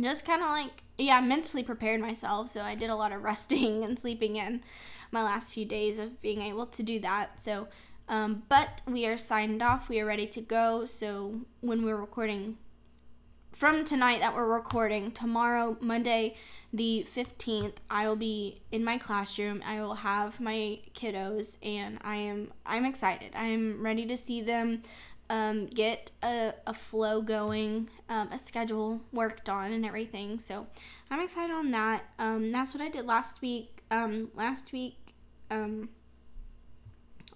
just 0.00 0.24
kind 0.24 0.42
of 0.42 0.48
like 0.48 0.84
yeah, 0.96 1.20
mentally 1.20 1.64
prepared 1.64 2.00
myself. 2.00 2.50
So 2.50 2.60
I 2.60 2.76
did 2.76 2.88
a 2.88 2.94
lot 2.94 3.10
of 3.10 3.20
resting 3.24 3.82
and 3.82 3.98
sleeping 3.98 4.36
in 4.36 4.62
my 5.10 5.24
last 5.24 5.52
few 5.52 5.64
days 5.64 5.98
of 5.98 6.22
being 6.22 6.40
able 6.40 6.66
to 6.66 6.82
do 6.84 7.00
that. 7.00 7.42
So. 7.42 7.66
Um, 8.08 8.42
but 8.48 8.82
we 8.86 9.06
are 9.06 9.16
signed 9.16 9.62
off. 9.62 9.88
We 9.88 10.00
are 10.00 10.04
ready 10.04 10.26
to 10.26 10.40
go. 10.40 10.84
So 10.84 11.40
when 11.60 11.82
we're 11.82 11.96
recording 11.96 12.58
from 13.52 13.84
tonight 13.84 14.20
that 14.20 14.34
we're 14.34 14.52
recording, 14.52 15.12
tomorrow, 15.12 15.76
Monday, 15.80 16.34
the 16.72 17.06
15th, 17.14 17.74
I 17.90 18.08
will 18.08 18.16
be 18.16 18.62
in 18.72 18.84
my 18.84 18.98
classroom. 18.98 19.62
I 19.64 19.80
will 19.80 19.94
have 19.94 20.40
my 20.40 20.80
kiddos 20.94 21.58
and 21.62 21.98
I 22.02 22.16
am 22.16 22.52
I'm 22.64 22.84
excited. 22.84 23.32
I'm 23.34 23.82
ready 23.82 24.06
to 24.06 24.16
see 24.16 24.40
them 24.40 24.82
um, 25.28 25.66
get 25.66 26.10
a, 26.22 26.54
a 26.66 26.74
flow 26.74 27.20
going, 27.22 27.88
um, 28.08 28.28
a 28.32 28.38
schedule 28.38 29.00
worked 29.12 29.48
on 29.48 29.72
and 29.72 29.84
everything. 29.84 30.38
So 30.38 30.66
I'm 31.10 31.20
excited 31.20 31.52
on 31.52 31.70
that. 31.72 32.04
Um, 32.18 32.52
that's 32.52 32.74
what 32.74 32.82
I 32.82 32.88
did 32.88 33.06
last 33.06 33.42
week. 33.42 33.82
Um, 33.90 34.30
last 34.34 34.72
week, 34.72 35.14
um, 35.50 35.90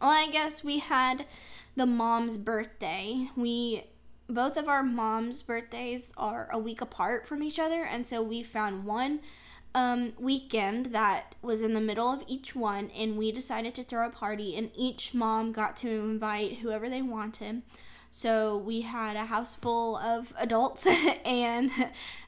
well, 0.01 0.11
I 0.11 0.31
guess 0.31 0.65
we 0.65 0.79
had 0.79 1.27
the 1.75 1.87
mom's 1.87 2.39
birthday. 2.39 3.29
We 3.37 3.85
both 4.29 4.57
of 4.57 4.69
our 4.69 4.83
moms' 4.83 5.43
birthdays 5.43 6.13
are 6.17 6.49
a 6.53 6.59
week 6.59 6.81
apart 6.81 7.27
from 7.27 7.43
each 7.43 7.59
other, 7.59 7.85
and 7.85 8.05
so 8.05 8.23
we 8.23 8.43
found 8.43 8.85
one 8.85 9.21
um, 9.75 10.15
weekend 10.19 10.87
that 10.87 11.35
was 11.43 11.63
in 11.63 11.75
the 11.75 11.81
middle 11.81 12.09
of 12.09 12.25
each 12.27 12.55
one, 12.55 12.91
and 12.97 13.17
we 13.17 13.31
decided 13.31 13.75
to 13.75 13.83
throw 13.83 14.07
a 14.07 14.11
party, 14.11 14.57
and 14.57 14.71
each 14.75 15.15
mom 15.15 15.53
got 15.53 15.77
to 15.77 15.89
invite 15.89 16.59
whoever 16.59 16.89
they 16.89 17.03
wanted. 17.03 17.63
So 18.17 18.57
we 18.57 18.81
had 18.81 19.15
a 19.15 19.27
house 19.27 19.55
full 19.55 19.99
of 19.99 20.33
adults, 20.39 20.87
and 21.27 21.71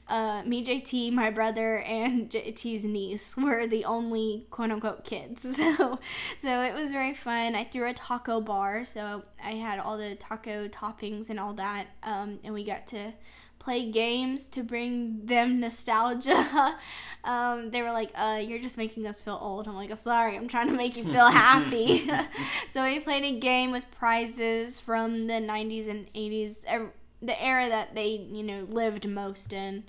uh, 0.07 0.43
me, 0.45 0.63
JT, 0.63 1.11
my 1.13 1.31
brother, 1.31 1.79
and 1.79 2.29
JT's 2.29 2.85
niece 2.85 3.35
were 3.35 3.65
the 3.65 3.85
only 3.85 4.45
quote 4.51 4.69
unquote 4.69 5.03
kids. 5.03 5.43
So, 5.59 5.99
so 6.37 6.61
it 6.61 6.75
was 6.75 6.91
very 6.91 7.15
fun. 7.15 7.55
I 7.55 7.63
threw 7.63 7.89
a 7.89 7.93
taco 7.93 8.39
bar, 8.39 8.85
so 8.85 9.23
I 9.43 9.53
had 9.53 9.79
all 9.79 9.97
the 9.97 10.13
taco 10.13 10.67
toppings 10.67 11.31
and 11.31 11.39
all 11.39 11.53
that, 11.53 11.87
um, 12.03 12.37
and 12.43 12.53
we 12.53 12.63
got 12.63 12.85
to 12.89 13.11
play 13.59 13.91
games 13.91 14.47
to 14.47 14.63
bring 14.63 15.25
them 15.25 15.59
nostalgia. 15.59 16.77
um, 17.23 17.69
they 17.71 17.81
were 17.81 17.91
like, 17.91 18.11
uh, 18.15 18.41
"You're 18.41 18.59
just 18.59 18.77
making 18.77 19.05
us 19.05 19.21
feel 19.21 19.37
old." 19.39 19.67
I'm 19.67 19.75
like, 19.75 19.91
"I'm 19.91 19.99
sorry. 19.99 20.35
I'm 20.35 20.47
trying 20.47 20.67
to 20.67 20.73
make 20.73 20.97
you 20.97 21.03
feel 21.03 21.27
happy." 21.31 22.09
so 22.71 22.83
we 22.83 22.99
played 22.99 23.23
a 23.23 23.39
game 23.39 23.71
with 23.71 23.89
prizes 23.91 24.79
from 24.79 25.27
the 25.27 25.33
90s 25.33 25.89
and 25.89 26.11
80s, 26.13 26.63
er, 26.71 26.93
the 27.21 27.41
era 27.41 27.69
that 27.69 27.95
they 27.95 28.27
you 28.31 28.43
know 28.43 28.65
lived 28.69 29.07
most 29.07 29.53
in. 29.53 29.83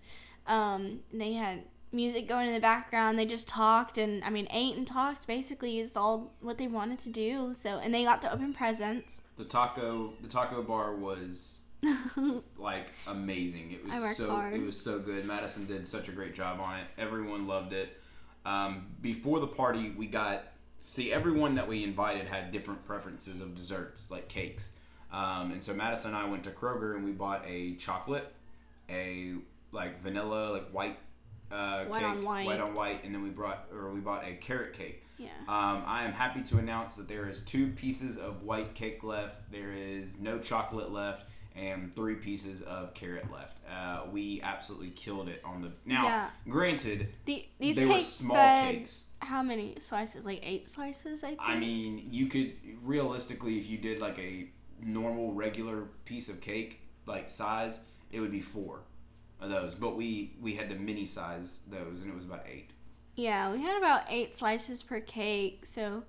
Um, 0.46 1.00
they 1.12 1.34
had 1.34 1.62
music 1.92 2.28
going 2.28 2.48
in 2.48 2.54
the 2.54 2.60
background. 2.60 3.18
They 3.18 3.26
just 3.26 3.48
talked 3.48 3.98
and 3.98 4.22
I 4.24 4.30
mean 4.30 4.46
ate 4.50 4.76
and 4.76 4.86
talked 4.86 5.26
basically 5.26 5.78
is 5.78 5.96
all 5.96 6.32
what 6.40 6.58
they 6.58 6.66
wanted 6.66 6.98
to 7.00 7.10
do. 7.10 7.52
So 7.54 7.78
and 7.78 7.92
they 7.92 8.04
got 8.04 8.22
to 8.22 8.32
open 8.32 8.52
presents. 8.52 9.22
The 9.36 9.44
taco 9.44 10.14
the 10.20 10.28
taco 10.28 10.62
bar 10.62 10.94
was 10.94 11.58
like 12.58 12.86
amazing. 13.06 13.72
It 13.72 13.84
was 13.84 14.16
so 14.16 14.30
hard. 14.30 14.54
it 14.54 14.62
was 14.62 14.80
so 14.80 14.98
good. 14.98 15.24
Madison 15.24 15.66
did 15.66 15.86
such 15.88 16.08
a 16.08 16.12
great 16.12 16.34
job 16.34 16.60
on 16.60 16.80
it. 16.80 16.86
Everyone 16.98 17.46
loved 17.46 17.72
it. 17.72 17.98
Um, 18.44 18.86
before 19.00 19.40
the 19.40 19.46
party, 19.46 19.90
we 19.96 20.06
got 20.06 20.44
see 20.80 21.12
everyone 21.12 21.54
that 21.56 21.68
we 21.68 21.84
invited 21.84 22.26
had 22.26 22.50
different 22.50 22.84
preferences 22.86 23.40
of 23.40 23.54
desserts 23.54 24.10
like 24.10 24.28
cakes. 24.28 24.70
Um, 25.12 25.52
and 25.52 25.62
so 25.62 25.74
Madison 25.74 26.14
and 26.14 26.16
I 26.16 26.28
went 26.28 26.44
to 26.44 26.50
Kroger 26.50 26.94
and 26.94 27.04
we 27.04 27.12
bought 27.12 27.44
a 27.46 27.74
chocolate, 27.74 28.32
a 28.88 29.34
like 29.72 30.02
vanilla 30.02 30.52
like 30.52 30.70
white 30.70 30.98
uh, 31.50 31.84
white 31.86 32.00
cake, 32.00 32.08
on 32.08 32.24
white. 32.24 32.46
white 32.46 32.60
on 32.60 32.74
white, 32.74 33.04
and 33.04 33.14
then 33.14 33.22
we 33.22 33.30
brought 33.30 33.66
or 33.72 33.90
we 33.90 34.00
bought 34.00 34.24
a 34.24 34.34
carrot 34.34 34.72
cake. 34.72 35.02
Yeah. 35.18 35.28
Um, 35.48 35.82
I 35.86 36.04
am 36.04 36.12
happy 36.12 36.42
to 36.42 36.58
announce 36.58 36.96
that 36.96 37.08
there 37.08 37.28
is 37.28 37.42
two 37.42 37.68
pieces 37.68 38.16
of 38.16 38.42
white 38.42 38.74
cake 38.74 39.04
left. 39.04 39.50
There 39.52 39.72
is 39.72 40.18
no 40.18 40.38
chocolate 40.38 40.92
left, 40.92 41.29
and 41.56 41.94
three 41.94 42.14
pieces 42.14 42.62
of 42.62 42.94
carrot 42.94 43.30
left. 43.32 43.58
Uh, 43.70 44.02
we 44.10 44.40
absolutely 44.42 44.90
killed 44.90 45.28
it 45.28 45.40
on 45.44 45.62
the. 45.62 45.72
Now, 45.84 46.04
yeah. 46.04 46.30
granted, 46.48 47.08
the, 47.24 47.46
these 47.58 47.76
they 47.76 47.86
cakes 47.86 47.94
were 47.94 48.00
small 48.00 48.36
fed, 48.36 48.74
cakes. 48.74 49.04
How 49.20 49.42
many 49.42 49.76
slices? 49.80 50.24
Like 50.24 50.40
eight 50.42 50.68
slices, 50.68 51.24
I 51.24 51.28
think. 51.28 51.40
I 51.42 51.56
mean, 51.56 52.08
you 52.10 52.26
could 52.26 52.52
realistically, 52.82 53.58
if 53.58 53.68
you 53.68 53.78
did 53.78 54.00
like 54.00 54.18
a 54.18 54.48
normal 54.82 55.32
regular 55.32 55.88
piece 56.04 56.28
of 56.28 56.40
cake 56.40 56.80
like 57.06 57.28
size, 57.30 57.80
it 58.12 58.20
would 58.20 58.32
be 58.32 58.40
four 58.40 58.80
of 59.40 59.50
those. 59.50 59.74
But 59.74 59.96
we 59.96 60.34
we 60.40 60.54
had 60.54 60.68
to 60.70 60.76
mini 60.76 61.06
size 61.06 61.60
those, 61.68 62.02
and 62.02 62.10
it 62.10 62.14
was 62.14 62.24
about 62.24 62.44
eight. 62.50 62.70
Yeah, 63.16 63.52
we 63.52 63.60
had 63.60 63.76
about 63.76 64.02
eight 64.08 64.34
slices 64.34 64.82
per 64.82 65.00
cake, 65.00 65.66
so 65.66 66.04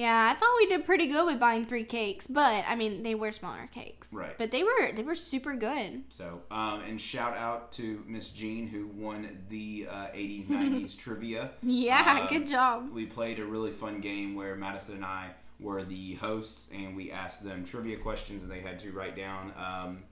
yeah, 0.00 0.32
I 0.34 0.38
thought 0.38 0.48
we 0.56 0.64
did 0.64 0.86
pretty 0.86 1.08
good 1.08 1.26
with 1.26 1.38
buying 1.38 1.66
three 1.66 1.84
cakes, 1.84 2.26
but 2.26 2.64
I 2.66 2.74
mean 2.74 3.02
they 3.02 3.14
were 3.14 3.30
smaller 3.32 3.68
cakes. 3.70 4.10
Right. 4.10 4.36
But 4.38 4.50
they 4.50 4.62
were 4.62 4.92
they 4.94 5.02
were 5.02 5.14
super 5.14 5.54
good. 5.54 6.04
So, 6.08 6.40
um, 6.50 6.80
and 6.88 6.98
shout 6.98 7.36
out 7.36 7.70
to 7.72 8.02
Miss 8.06 8.30
Jean 8.30 8.66
who 8.66 8.86
won 8.86 9.28
the 9.50 9.88
uh, 9.90 10.06
80s 10.06 10.46
90s 10.48 10.96
trivia. 10.96 11.50
Yeah, 11.62 12.22
uh, 12.22 12.28
good 12.28 12.48
job. 12.48 12.90
We 12.94 13.04
played 13.04 13.40
a 13.40 13.44
really 13.44 13.72
fun 13.72 14.00
game 14.00 14.34
where 14.34 14.56
Madison 14.56 14.94
and 14.96 15.04
I 15.04 15.32
were 15.58 15.82
the 15.82 16.14
hosts, 16.14 16.70
and 16.72 16.96
we 16.96 17.12
asked 17.12 17.44
them 17.44 17.62
trivia 17.62 17.98
questions, 17.98 18.42
and 18.42 18.50
they 18.50 18.60
had 18.60 18.78
to 18.78 18.92
write 18.92 19.14
down 19.14 19.52
um, 19.58 20.02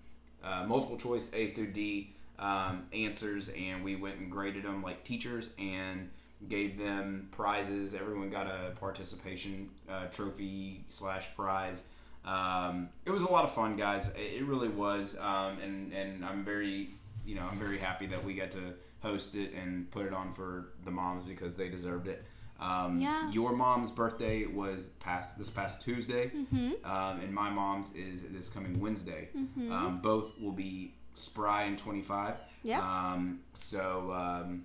uh, 0.44 0.66
multiple 0.66 0.98
choice 0.98 1.30
A 1.32 1.52
through 1.52 1.72
D 1.72 2.12
um, 2.38 2.88
answers, 2.92 3.48
and 3.48 3.82
we 3.82 3.96
went 3.96 4.18
and 4.18 4.30
graded 4.30 4.64
them 4.64 4.82
like 4.82 5.02
teachers 5.02 5.48
and 5.58 6.10
gave 6.46 6.78
them 6.78 7.28
prizes. 7.32 7.94
Everyone 7.94 8.30
got 8.30 8.46
a 8.46 8.72
participation 8.78 9.70
uh, 9.88 10.06
trophy 10.06 10.84
slash 10.88 11.34
prize. 11.34 11.82
Um, 12.24 12.90
it 13.04 13.10
was 13.10 13.22
a 13.22 13.30
lot 13.30 13.44
of 13.44 13.52
fun, 13.52 13.76
guys. 13.76 14.12
It 14.16 14.44
really 14.44 14.68
was, 14.68 15.18
um, 15.18 15.58
and 15.60 15.92
and 15.92 16.24
I'm 16.24 16.44
very, 16.44 16.90
you 17.24 17.34
know, 17.34 17.46
I'm 17.50 17.58
very 17.58 17.78
happy 17.78 18.06
that 18.06 18.22
we 18.24 18.34
got 18.34 18.50
to 18.52 18.74
host 19.00 19.34
it 19.34 19.52
and 19.54 19.90
put 19.90 20.06
it 20.06 20.12
on 20.12 20.32
for 20.32 20.72
the 20.84 20.90
moms 20.90 21.24
because 21.24 21.54
they 21.54 21.68
deserved 21.68 22.06
it. 22.06 22.24
Um, 22.60 23.00
yeah. 23.00 23.30
Your 23.30 23.52
mom's 23.52 23.90
birthday 23.90 24.44
was 24.46 24.88
past 25.00 25.38
this 25.38 25.48
past 25.48 25.80
Tuesday, 25.80 26.30
mm-hmm. 26.34 26.72
um, 26.84 27.20
and 27.20 27.32
my 27.32 27.50
mom's 27.50 27.92
is 27.94 28.22
this 28.22 28.48
coming 28.48 28.80
Wednesday. 28.80 29.28
Mm-hmm. 29.36 29.72
Um, 29.72 30.00
both 30.00 30.38
will 30.40 30.52
be 30.52 30.94
spry 31.14 31.64
and 31.64 31.78
25. 31.78 32.34
Yeah. 32.64 32.80
Um, 32.80 33.40
so 33.54 34.12
um, 34.12 34.64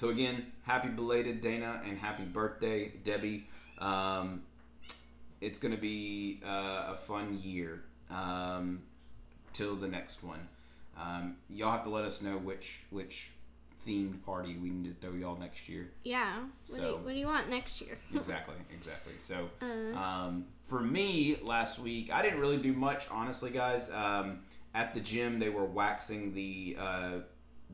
so 0.00 0.08
again, 0.08 0.46
happy 0.62 0.88
belated 0.88 1.42
Dana 1.42 1.82
and 1.86 1.98
happy 1.98 2.22
birthday, 2.22 2.90
Debbie. 3.04 3.46
Um, 3.76 4.44
it's 5.42 5.58
gonna 5.58 5.76
be 5.76 6.40
uh, 6.42 6.94
a 6.94 6.96
fun 6.96 7.38
year 7.42 7.82
um, 8.10 8.80
till 9.52 9.76
the 9.76 9.88
next 9.88 10.24
one. 10.24 10.40
Um, 10.98 11.36
y'all 11.50 11.72
have 11.72 11.82
to 11.82 11.90
let 11.90 12.06
us 12.06 12.22
know 12.22 12.38
which 12.38 12.80
which 12.88 13.30
themed 13.86 14.24
party 14.24 14.56
we 14.56 14.70
need 14.70 14.94
to 14.94 14.98
throw 14.98 15.12
y'all 15.12 15.36
next 15.36 15.68
year. 15.68 15.90
Yeah. 16.02 16.44
What, 16.68 16.76
so, 16.76 16.76
do, 16.76 16.82
you, 16.82 16.96
what 16.96 17.12
do 17.12 17.18
you 17.18 17.26
want 17.26 17.50
next 17.50 17.82
year? 17.82 17.98
exactly, 18.14 18.56
exactly. 18.74 19.12
So, 19.18 19.50
uh, 19.60 19.98
um, 19.98 20.46
for 20.62 20.80
me, 20.80 21.40
last 21.42 21.78
week 21.78 22.10
I 22.10 22.22
didn't 22.22 22.40
really 22.40 22.56
do 22.56 22.72
much, 22.72 23.06
honestly, 23.10 23.50
guys. 23.50 23.90
Um, 23.90 24.38
at 24.74 24.94
the 24.94 25.00
gym, 25.00 25.38
they 25.38 25.50
were 25.50 25.66
waxing 25.66 26.32
the 26.32 26.78
uh, 26.80 27.10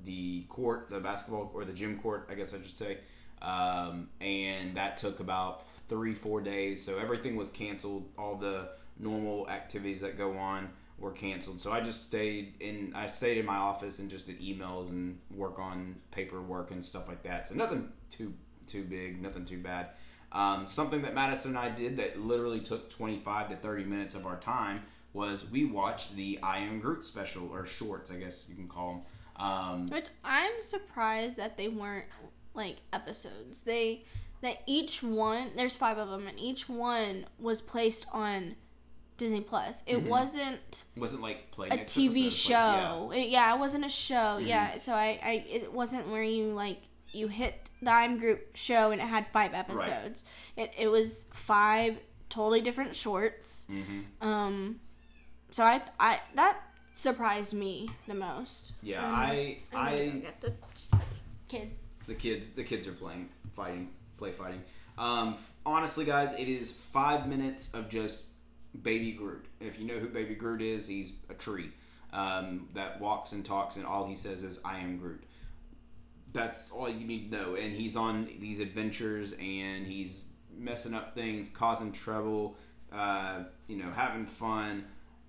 the 0.05 0.43
court, 0.49 0.91
the 0.91 1.01
basketball 1.01 1.51
or 1.55 1.65
the 1.65 1.73
gym 1.73 1.99
court, 1.99 2.29
I 2.31 2.35
guess 2.35 2.55
I 2.55 2.59
should 2.59 2.77
say, 2.77 2.99
um, 3.43 4.09
and 4.21 4.77
that 4.77 4.97
took 4.97 5.21
about 5.21 5.69
three 5.89 6.15
four 6.15 6.41
days. 6.41 6.85
So 6.85 6.99
everything 6.99 7.37
was 7.37 7.51
canceled. 7.51 8.09
All 8.19 8.37
the 8.37 8.71
normal 8.99 9.49
activities 9.49 10.01
that 10.01 10.17
go 10.17 10.37
on 10.37 10.71
were 10.99 11.13
canceled. 11.13 11.61
So 11.61 11.73
I 11.73 11.81
just 11.81 12.05
stayed 12.05 12.55
in. 12.61 12.93
I 12.95 13.07
stayed 13.07 13.39
in 13.39 13.47
my 13.47 13.57
office 13.57 13.99
and 13.99 14.11
just 14.11 14.27
did 14.27 14.41
emails 14.41 14.91
and 14.91 15.19
work 15.35 15.59
on 15.59 15.97
paperwork 16.11 16.71
and 16.71 16.85
stuff 16.85 17.09
like 17.09 17.23
that. 17.25 17.47
So 17.47 17.55
nothing 17.55 17.89
too 18.11 18.35
too 18.67 18.85
big, 18.85 19.23
nothing 19.23 19.45
too 19.45 19.59
bad. 19.59 19.91
Um, 20.33 20.67
something 20.67 21.03
that 21.03 21.15
Madison 21.15 21.53
and 21.53 21.59
I 21.59 21.71
did 21.71 21.97
that 21.99 22.21
literally 22.21 22.61
took 22.61 22.91
25 22.91 23.51
to 23.51 23.57
30 23.57 23.85
minutes 23.85 24.15
of 24.15 24.27
our 24.27 24.37
time 24.37 24.83
was 25.13 25.51
we 25.51 25.65
watched 25.65 26.15
the 26.17 26.39
I 26.43 26.59
Am 26.59 26.79
Groot 26.79 27.05
special 27.05 27.49
or 27.51 27.65
shorts, 27.65 28.11
I 28.11 28.17
guess 28.17 28.45
you 28.49 28.55
can 28.55 28.69
call 28.69 28.93
them. 28.93 29.03
Um, 29.39 29.89
Which 29.89 30.07
I'm 30.25 30.53
surprised 30.61 31.37
that 31.37 31.57
they 31.57 31.69
weren't 31.69 32.07
like 32.55 32.77
episodes. 32.93 33.63
They 33.63 34.05
that 34.43 34.63
each 34.67 35.03
one 35.03 35.51
there's 35.57 35.75
five 35.75 35.99
of 35.99 36.09
them 36.09 36.27
and 36.27 36.39
each 36.39 36.69
one 36.69 37.27
was 37.39 37.61
placed 37.61 38.07
on 38.13 38.57
Disney 39.17 39.41
Plus. 39.41 39.83
It 39.87 39.99
mm-hmm. 39.99 40.09
wasn't 40.09 40.85
wasn't 40.97 41.23
like 41.23 41.49
a 41.59 41.79
TV 41.79 42.31
show. 42.31 43.07
Like, 43.09 43.19
yeah. 43.19 43.25
It, 43.25 43.29
yeah. 43.29 43.55
it 43.55 43.59
wasn't 43.59 43.85
a 43.85 43.91
show. 43.91 44.15
Mm-hmm. 44.15 44.47
Yeah, 44.47 44.79
so 44.79 44.93
I, 44.93 45.19
I 45.23 45.45
it 45.49 45.73
wasn't 45.73 46.09
where 46.09 46.23
you 46.23 46.47
like 46.47 46.79
you 47.13 47.29
hit 47.29 47.71
the 47.81 47.91
I'm 47.91 48.19
Groot 48.19 48.41
show 48.55 48.91
and 48.91 49.01
it 49.01 49.05
had 49.05 49.27
five 49.33 49.55
episodes. 49.55 50.25
Right. 50.57 50.71
It 50.77 50.85
it 50.85 50.89
was 50.89 51.27
five 51.33 51.99
totally 52.29 52.61
different 52.61 52.95
shorts. 52.95 53.67
Mm-hmm. 53.71 54.27
Um, 54.27 54.81
so 55.51 55.65
I 55.65 55.83
I 55.99 56.21
that 56.35 56.59
surprised 56.97 57.53
me 57.53 57.89
the 58.09 58.15
most. 58.15 58.73
Yeah, 58.83 59.07
um, 59.07 59.15
I 59.15 59.59
I 59.73 60.09
get 60.25 60.41
the 60.41 60.53
kid. 61.49 61.71
The 62.09 62.15
kids 62.15 62.51
the 62.51 62.65
kids 62.65 62.89
are 62.89 62.93
playing 62.93 63.29
fighting 63.53 63.91
play 64.19 64.33
fighting. 64.33 64.63
Um, 64.99 65.37
honestly, 65.65 66.05
guys, 66.05 66.33
it 66.33 66.49
is 66.49 66.73
five 66.73 67.29
minutes 67.29 67.73
of 67.75 67.89
just 67.89 68.25
Baby 68.83 69.13
Groot. 69.13 69.45
If 69.61 69.79
you 69.79 69.87
know 69.87 69.99
who 69.99 70.09
Baby 70.09 70.35
Groot 70.35 70.63
is, 70.63 70.89
he's 70.89 71.13
a 71.31 71.35
tree. 71.35 71.71
um, 72.13 72.69
that 72.75 73.01
walks 73.01 73.33
and 73.33 73.45
talks, 73.45 73.77
and 73.77 73.85
all 73.85 74.07
he 74.07 74.15
says 74.17 74.43
is, 74.43 74.59
"I 74.65 74.79
am 74.79 74.99
Groot." 74.99 75.23
That's 76.33 76.71
all 76.71 76.89
you 76.89 77.07
need 77.07 77.31
to 77.31 77.37
know. 77.37 77.55
And 77.55 77.73
he's 77.75 77.97
on 77.97 78.27
these 78.41 78.59
adventures, 78.61 79.33
and 79.33 79.87
he's 79.87 80.27
messing 80.57 80.95
up 80.95 81.15
things, 81.15 81.49
causing 81.49 81.93
trouble, 81.93 82.57
uh, 82.93 83.45
you 83.69 83.77
know, 83.77 83.91
having 83.91 84.27
fun. 84.27 84.85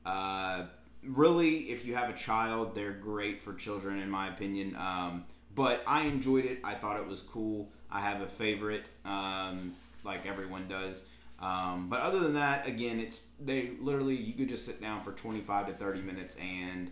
Uh, 0.05 0.65
really, 1.07 1.69
if 1.71 1.85
you 1.85 1.95
have 1.95 2.09
a 2.09 2.13
child, 2.13 2.75
they're 2.75 2.91
great 2.91 3.41
for 3.41 3.53
children, 3.53 3.99
in 3.99 4.09
my 4.09 4.29
opinion. 4.29 4.75
Um, 4.75 5.25
but 5.55 5.83
I 5.87 6.03
enjoyed 6.03 6.45
it. 6.45 6.59
I 6.63 6.75
thought 6.75 6.99
it 6.99 7.07
was 7.07 7.21
cool. 7.21 7.71
I 7.89 8.01
have 8.01 8.21
a 8.21 8.27
favorite, 8.27 8.85
um, 9.05 9.73
like 10.03 10.25
everyone 10.27 10.67
does. 10.67 11.03
Um, 11.39 11.87
but 11.89 12.01
other 12.01 12.19
than 12.19 12.33
that, 12.33 12.67
again, 12.67 12.99
it's 12.99 13.21
they 13.39 13.71
literally 13.79 14.15
you 14.15 14.33
could 14.33 14.49
just 14.49 14.65
sit 14.65 14.81
down 14.81 15.03
for 15.03 15.11
25 15.11 15.67
to 15.67 15.73
30 15.73 16.01
minutes 16.01 16.35
and 16.37 16.91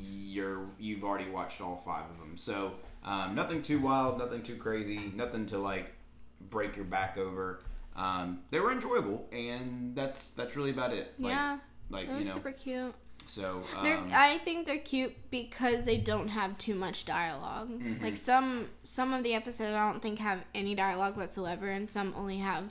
you're 0.00 0.66
you've 0.78 1.04
already 1.04 1.28
watched 1.28 1.60
all 1.60 1.76
five 1.76 2.04
of 2.10 2.18
them. 2.18 2.36
So 2.36 2.74
um, 3.04 3.34
nothing 3.34 3.62
too 3.62 3.80
wild, 3.80 4.18
nothing 4.18 4.42
too 4.42 4.56
crazy, 4.56 5.12
nothing 5.14 5.46
to 5.46 5.58
like 5.58 5.92
break 6.40 6.76
your 6.76 6.84
back 6.84 7.18
over. 7.18 7.60
Um, 7.96 8.40
they 8.50 8.60
were 8.60 8.72
enjoyable, 8.72 9.28
and 9.32 9.94
that's 9.94 10.30
that's 10.30 10.56
really 10.56 10.70
about 10.70 10.92
it. 10.92 11.12
Like, 11.18 11.32
yeah, 11.32 11.58
like 11.90 12.08
it 12.08 12.18
you 12.18 12.24
know. 12.24 12.30
super 12.32 12.52
cute. 12.52 12.94
So 13.26 13.62
um, 13.76 14.10
I 14.12 14.38
think 14.38 14.66
they're 14.66 14.78
cute 14.78 15.14
because 15.30 15.84
they 15.84 15.96
don't 15.96 16.28
have 16.28 16.58
too 16.58 16.74
much 16.74 17.04
dialog 17.04 17.70
Mm-hmm. 17.70 18.04
Like 18.04 18.16
some 18.16 18.68
some 18.82 19.14
of 19.14 19.22
the 19.22 19.34
episodes, 19.34 19.72
I 19.74 19.90
don't 19.90 20.00
think 20.02 20.18
have 20.18 20.44
any 20.54 20.74
dialogue 20.74 21.16
whatsoever, 21.16 21.68
and 21.68 21.90
some 21.90 22.12
only 22.16 22.38
have 22.38 22.64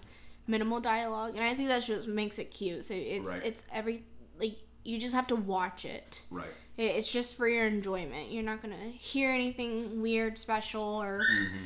minimal 0.47 0.79
dialogue. 0.79 1.35
And 1.35 1.43
I 1.43 1.53
think 1.55 1.69
that 1.69 1.83
just 1.83 2.07
makes 2.07 2.37
it 2.39 2.45
cute. 2.51 2.85
So 2.85 2.93
it's 2.93 3.29
Right. 3.29 3.45
it's 3.45 3.65
every 3.71 4.03
like 4.39 4.57
you 4.83 4.99
just 4.99 5.13
have 5.13 5.27
to 5.27 5.35
watch 5.35 5.85
it. 5.85 6.21
right. 6.31 6.47
It- 6.77 6.95
It's 6.97 7.11
just 7.11 7.35
for 7.37 7.47
your 7.47 7.65
enjoyment. 7.67 8.31
You're 8.31 8.43
not 8.43 8.61
gonna 8.61 8.75
hear 8.97 9.31
anything 9.31 10.01
weird, 10.01 10.37
special, 10.39 10.81
or 10.83 11.21
Mm-hmm. 11.21 11.65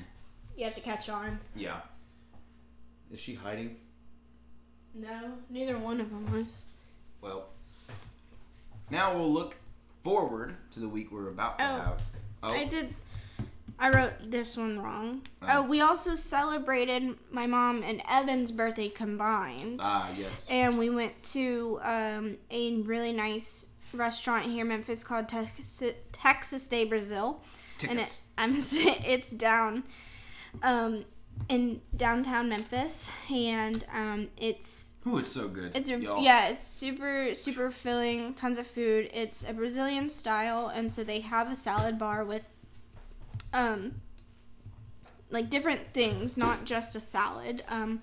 you 0.57 0.63
have 0.65 0.75
to 0.75 0.81
catch 0.81 1.09
on. 1.09 1.39
Yeah. 1.55 1.81
Is 3.11 3.19
she 3.19 3.35
hiding? 3.35 3.77
No, 4.93 5.33
neither 5.49 5.77
one 5.77 5.99
of 6.01 6.09
them 6.09 6.31
was. 6.31 6.63
Well, 7.21 7.49
now 8.89 9.15
we'll 9.15 9.31
look 9.31 9.57
forward 10.03 10.55
to 10.71 10.79
the 10.79 10.87
week 10.87 11.11
we're 11.11 11.29
about 11.29 11.57
to 11.59 11.65
Oh. 11.65 11.67
have. 11.77 12.03
Oh, 12.43 12.53
I 12.53 12.65
did. 12.65 12.93
I 13.77 13.89
wrote 13.89 14.13
this 14.31 14.55
one 14.55 14.79
wrong. 14.79 15.21
Oh. 15.41 15.47
Oh, 15.49 15.61
we 15.63 15.81
also 15.81 16.15
celebrated 16.15 17.15
my 17.29 17.45
mom 17.47 17.83
and 17.83 18.01
Evan's 18.09 18.51
birthday 18.51 18.87
combined. 18.89 19.79
ah, 19.83 20.09
yes. 20.17 20.47
and 20.49 20.77
we 20.77 20.89
went 20.89 21.21
to 21.33 21.79
um, 21.83 22.37
a 22.51 22.75
really 22.83 23.11
nice 23.11 23.67
restaurant 23.93 24.45
here 24.45 24.61
in 24.61 24.69
Memphis 24.69 25.03
called 25.03 25.27
Texas, 25.27 25.83
Texas 26.13 26.67
de 26.67 26.85
Brazil. 26.85 27.41
And 27.89 27.99
it, 27.99 28.03
Tickets. 28.03 28.21
I'm 28.37 28.55
it's 29.05 29.31
down 29.31 29.83
um, 30.63 31.03
in 31.49 31.81
downtown 31.97 32.47
Memphis, 32.47 33.09
and 33.29 33.83
um, 33.93 34.29
it's 34.37 34.93
Ooh, 35.07 35.19
it's 35.19 35.31
so 35.31 35.47
good. 35.47 35.75
it's 35.75 35.89
a, 35.89 35.99
yeah, 35.99 36.47
it's 36.47 36.65
super 36.65 37.33
super 37.33 37.69
filling, 37.69 38.33
tons 38.33 38.57
of 38.57 38.65
food. 38.65 39.09
It's 39.13 39.47
a 39.47 39.53
Brazilian 39.53 40.09
style, 40.09 40.71
and 40.73 40.91
so 40.91 41.03
they 41.03 41.19
have 41.19 41.51
a 41.51 41.55
salad 41.55 41.99
bar 41.99 42.23
with 42.23 42.45
um 43.53 44.01
like 45.29 45.49
different 45.49 45.93
things, 45.93 46.37
not 46.37 46.65
just 46.65 46.95
a 46.95 46.99
salad. 46.99 47.63
Um, 47.67 48.01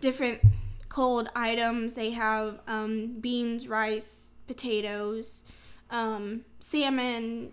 different 0.00 0.40
cold 0.88 1.28
items. 1.34 1.94
They 1.94 2.10
have 2.10 2.60
um, 2.66 3.18
beans, 3.20 3.68
rice, 3.68 4.36
potatoes, 4.46 5.44
um, 5.90 6.44
salmon, 6.58 7.52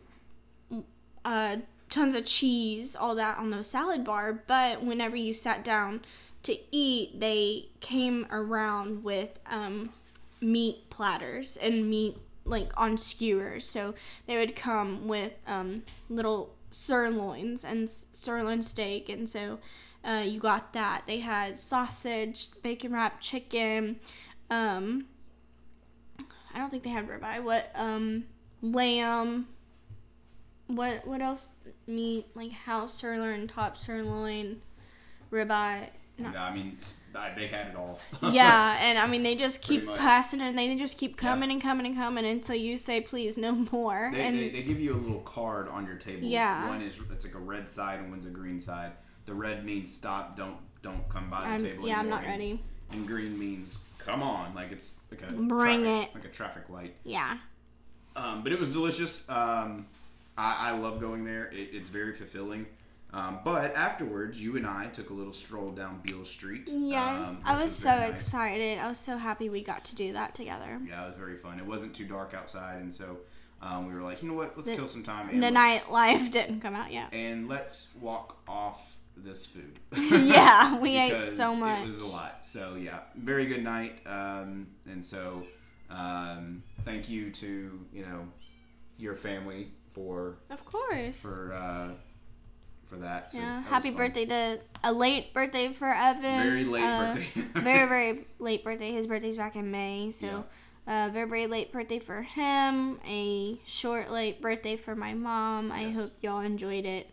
uh, 1.26 1.58
tons 1.89 2.15
of 2.15 2.26
cheese, 2.26 2.96
all 2.96 3.15
that 3.15 3.38
on 3.38 3.50
the 3.50 3.63
salad 3.63 4.04
bar. 4.04 4.43
But 4.48 4.84
whenever 4.84 5.15
you 5.15 5.34
sat 5.34 5.63
down 5.63 6.02
to 6.43 6.58
eat, 6.71 7.19
they 7.19 7.69
came 7.79 8.27
around 8.29 9.03
with 9.03 9.39
um, 9.49 9.89
meat 10.41 10.89
platters 10.89 11.58
and 11.58 11.89
meat 11.89 12.17
like 12.45 12.71
on 12.75 12.97
skewers. 12.97 13.67
So 13.67 13.95
they 14.27 14.38
would 14.38 14.56
come 14.56 15.08
with 15.08 15.32
um, 15.47 15.84
little 16.10 16.56
sirloins 16.69 17.63
and 17.63 17.89
sirloin 17.89 18.62
steak, 18.62 19.10
and 19.10 19.29
so 19.29 19.60
uh, 20.03 20.23
you 20.25 20.39
got 20.39 20.73
that. 20.73 21.03
They 21.08 21.19
had 21.19 21.58
sausage, 21.58 22.49
bacon 22.62 22.91
wrapped 22.91 23.21
chicken. 23.21 23.99
Um, 24.49 25.06
I 26.53 26.60
don't 26.60 26.69
think 26.69 26.84
they 26.84 26.89
had 26.89 27.08
ribeye. 27.08 27.41
What 27.41 27.71
um, 27.75 28.25
lamb. 28.62 29.47
What 30.67 31.08
what 31.08 31.21
else? 31.21 31.49
Meat 31.88 32.27
like 32.36 32.51
house 32.51 32.93
sirloin, 32.93 33.47
top 33.47 33.77
sirloin, 33.77 34.62
ribeye. 35.32 35.89
Not 36.19 36.34
Yeah, 36.34 36.43
I 36.45 36.54
mean, 36.54 36.78
they 37.36 37.47
had 37.47 37.67
it 37.67 37.76
all. 37.76 37.99
yeah, 38.32 38.78
and 38.80 38.99
I 38.99 39.08
mean 39.08 39.23
they 39.23 39.36
just 39.36 39.62
keep 39.62 39.88
passing 39.95 40.41
it, 40.41 40.49
and 40.49 40.58
they 40.58 40.76
just 40.76 40.97
keep 40.97 41.12
Yeah. 41.21 41.30
coming 41.30 41.52
and 41.52 41.62
coming 41.62 41.86
and 41.88 41.95
coming 41.95 42.23
until 42.26 42.56
you 42.56 42.78
say 42.78 43.02
please 43.02 43.38
no 43.38 43.52
more. 43.71 44.10
They, 44.13 44.21
and 44.21 44.38
they, 44.38 44.49
they 44.49 44.62
give 44.62 44.80
you 44.80 44.93
a 44.93 44.97
little 45.02 45.21
card 45.21 45.67
on 45.69 45.86
your 45.88 45.95
table. 45.95 46.28
Yeah. 46.28 46.67
One 46.67 46.82
is 46.82 46.99
it's 47.12 47.26
like 47.26 47.34
a 47.36 47.39
red 47.39 47.67
side 47.67 47.99
and 47.99 48.12
one's 48.12 48.26
a 48.26 48.30
green 48.30 48.60
side. 48.60 48.91
The 49.26 49.34
red 49.34 49.65
means 49.65 49.93
stop, 49.93 50.38
don't 50.38 50.58
don't 50.82 51.08
come 51.10 51.30
by 51.30 51.39
the 51.41 51.47
I'm, 51.47 51.60
table. 51.63 51.88
yeah, 51.88 51.99
I'm 51.99 52.10
not 52.10 52.23
ready. 52.23 52.62
And, 52.91 52.99
and 52.99 53.08
green 53.08 53.39
means 53.39 53.84
come 53.97 54.21
on, 54.21 54.54
like 54.54 54.71
it's 54.71 54.93
like 55.10 55.23
a 55.23 55.34
Bring 55.34 55.82
traffic, 55.82 56.10
it. 56.10 56.15
like 56.15 56.26
a 56.26 56.30
traffic 56.30 56.69
light. 56.69 56.93
Yeah, 57.06 57.38
Um, 58.15 58.43
but 58.43 58.52
it 58.52 58.60
was 58.60 58.69
delicious. 58.69 59.28
Um, 59.30 59.88
I, 60.38 60.69
I 60.69 60.71
love 60.78 60.99
going 60.99 61.23
there. 61.26 61.45
It, 61.54 61.69
it's 61.73 61.89
very 61.89 62.13
fulfilling. 62.13 62.65
Um, 63.13 63.39
but 63.45 63.76
afterwards, 63.76 64.41
you 64.41 64.58
and 64.58 64.65
I 64.65 64.88
took 64.88 65.12
a 65.12 65.13
little 65.13 65.34
stroll 65.34 65.69
down 65.71 65.99
Beale 66.04 66.26
Street. 66.26 66.67
yes, 66.71 67.30
um, 67.30 67.39
I 67.45 67.56
which 67.56 67.63
was 67.65 67.76
so 67.76 67.89
nice. 67.89 68.13
excited. 68.13 68.80
I 68.80 68.89
was 68.89 68.97
so 68.97 69.17
happy 69.17 69.49
we 69.49 69.62
got 69.63 69.86
to 69.86 69.95
do 69.95 70.13
that 70.13 70.34
together. 70.34 70.80
Yeah, 70.88 71.04
it 71.06 71.10
was 71.10 71.15
very 71.17 71.38
fun. 71.38 71.60
It 71.60 71.65
wasn't 71.65 71.93
too 71.93 72.06
dark 72.06 72.34
outside, 72.34 72.82
and 72.82 72.91
so 72.93 73.17
um, 73.62 73.88
we 73.88 73.93
were 73.93 74.02
like, 74.02 74.23
you 74.23 74.30
know 74.30 74.34
what? 74.36 74.58
Let's 74.58 74.67
The- 74.69 74.76
kill 74.76 74.88
some 74.88 75.04
time. 75.04 75.30
And 75.30 75.43
The 75.43 75.52
let's- 75.52 75.86
nightlife 75.86 76.32
didn't 76.38 76.62
come 76.62 76.73
out 76.73 76.91
yet. 76.91 77.13
and 77.13 77.47
let's 77.47 77.89
walk 78.02 78.39
off 78.47 78.97
this 79.15 79.45
food. 79.45 79.78
yeah, 79.95 80.80
we 80.80 80.97
ate 80.97 81.30
so 81.30 81.56
much. 81.56 81.84
It 81.84 81.86
was 81.86 81.99
a 81.99 82.08
lot. 82.08 82.43
So 82.43 82.76
yeah, 82.82 83.02
very 83.15 83.45
good 83.45 83.63
night. 83.63 83.99
Um, 84.08 84.69
and 84.89 85.06
so 85.06 85.43
um, 85.91 86.63
thank 86.82 87.10
you 87.10 87.30
to 87.30 87.80
you 87.93 88.02
know 88.02 88.28
your 88.97 89.13
family 89.13 89.67
for 89.91 90.38
Of 90.49 90.65
course. 90.65 91.19
for 91.19 91.54
uh, 91.54 91.89
for 92.93 92.99
that. 92.99 93.32
So 93.32 93.39
yeah, 93.39 93.62
that 93.62 93.63
happy 93.65 93.91
birthday 93.91 94.25
to 94.25 94.60
a 94.84 94.93
late 94.93 95.34
birthday 95.34 95.73
for 95.73 95.88
Evan. 95.88 96.21
Very 96.21 96.63
late 96.65 96.84
Uh, 96.84 97.13
birthday. 97.13 97.41
very 97.62 97.88
very 97.88 98.25
late 98.39 98.63
birthday. 98.63 98.91
His 98.91 99.08
birthday's 99.08 99.38
back 99.38 99.56
in 99.56 99.71
May, 99.71 100.12
so 100.12 100.45
uh, 100.88 101.10
very 101.12 101.27
very 101.27 101.47
late 101.47 101.71
birthday 101.71 101.99
for 101.99 102.21
him. 102.21 102.99
A 103.08 103.60
short 103.65 104.12
late 104.12 104.41
birthday 104.41 104.75
for 104.75 104.95
my 104.95 105.13
mom. 105.13 105.71
I 105.71 105.89
hope 105.91 106.12
y'all 106.21 106.41
enjoyed 106.41 106.86
it. 106.86 107.10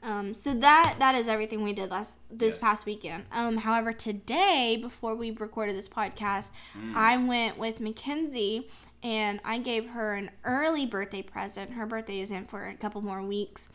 Um, 0.00 0.32
so 0.32 0.54
that 0.54 0.94
that 1.00 1.16
is 1.16 1.26
everything 1.26 1.62
we 1.64 1.72
did 1.72 1.90
last 1.90 2.20
this 2.30 2.54
Yes. 2.54 2.60
past 2.60 2.86
weekend. 2.86 3.24
Um, 3.32 3.56
however, 3.56 3.92
today 3.92 4.78
before 4.80 5.14
we 5.16 5.32
recorded 5.32 5.74
this 5.76 5.88
podcast, 5.88 6.52
Mm. 6.78 6.94
I 6.94 7.16
went 7.16 7.58
with 7.58 7.80
Mackenzie 7.80 8.68
and 9.02 9.40
I 9.44 9.58
gave 9.58 9.88
her 9.90 10.14
an 10.14 10.30
early 10.44 10.86
birthday 10.86 11.22
present. 11.22 11.72
Her 11.72 11.84
birthday 11.86 12.20
isn't 12.20 12.48
for 12.48 12.68
a 12.68 12.74
couple 12.74 13.02
more 13.02 13.22
weeks 13.22 13.70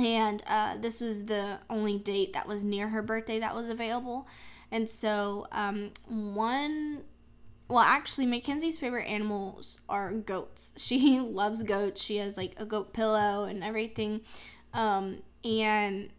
and 0.00 0.42
uh, 0.46 0.76
this 0.80 1.00
was 1.00 1.26
the 1.26 1.58
only 1.68 1.98
date 1.98 2.32
that 2.32 2.48
was 2.48 2.62
near 2.62 2.88
her 2.88 3.02
birthday 3.02 3.38
that 3.40 3.54
was 3.54 3.68
available. 3.68 4.26
And 4.70 4.88
so 4.88 5.46
um, 5.52 5.90
one 6.08 7.02
well 7.68 7.80
actually 7.80 8.26
mackenzie's 8.26 8.78
favorite 8.78 9.06
animals 9.06 9.80
are 9.88 10.12
goats. 10.12 10.72
She 10.78 11.20
loves 11.20 11.62
goats. 11.62 12.02
She 12.02 12.16
has 12.16 12.36
like 12.36 12.54
a 12.56 12.64
goat 12.64 12.92
pillow 12.92 13.44
and 13.44 13.62
everything. 13.62 14.22
Um, 14.72 15.18
and 15.44 16.10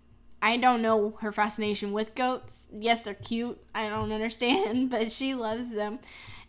i 0.42 0.58
don't 0.58 0.82
know 0.82 1.18
her 1.22 1.32
fascination 1.32 1.92
with 1.94 2.16
goats. 2.16 2.68
Yes 2.72 3.04
they're 3.04 3.14
cute. 3.14 3.60
I 3.76 3.88
don't 3.90 4.12
understand 4.20 4.90
but 4.90 5.12
she 5.12 5.34
loves 5.36 5.72
them 5.72 6.00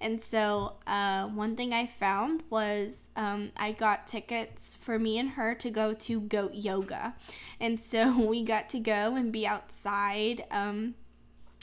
and 0.03 0.21
so, 0.21 0.75
uh, 0.87 1.29
one 1.29 1.55
thing 1.55 1.73
I 1.73 1.87
found 1.87 2.43
was 2.51 3.09
um, 3.15 3.53
I 3.57 3.71
got 3.73 4.09
tickets 4.09 4.77
for 4.77 4.99
me 4.99 5.19
and 5.19 5.31
her 5.31 5.55
to 5.55 5.71
go 5.71 5.95
to 5.95 6.21
goat 6.21 6.55
yoga. 6.55 7.15
And 7.61 7.79
so 7.79 8.19
we 8.29 8.43
got 8.43 8.69
to 8.71 8.81
go 8.81 9.15
and 9.15 9.33
be 9.33 9.47
outside 9.47 10.45
um, 10.51 10.97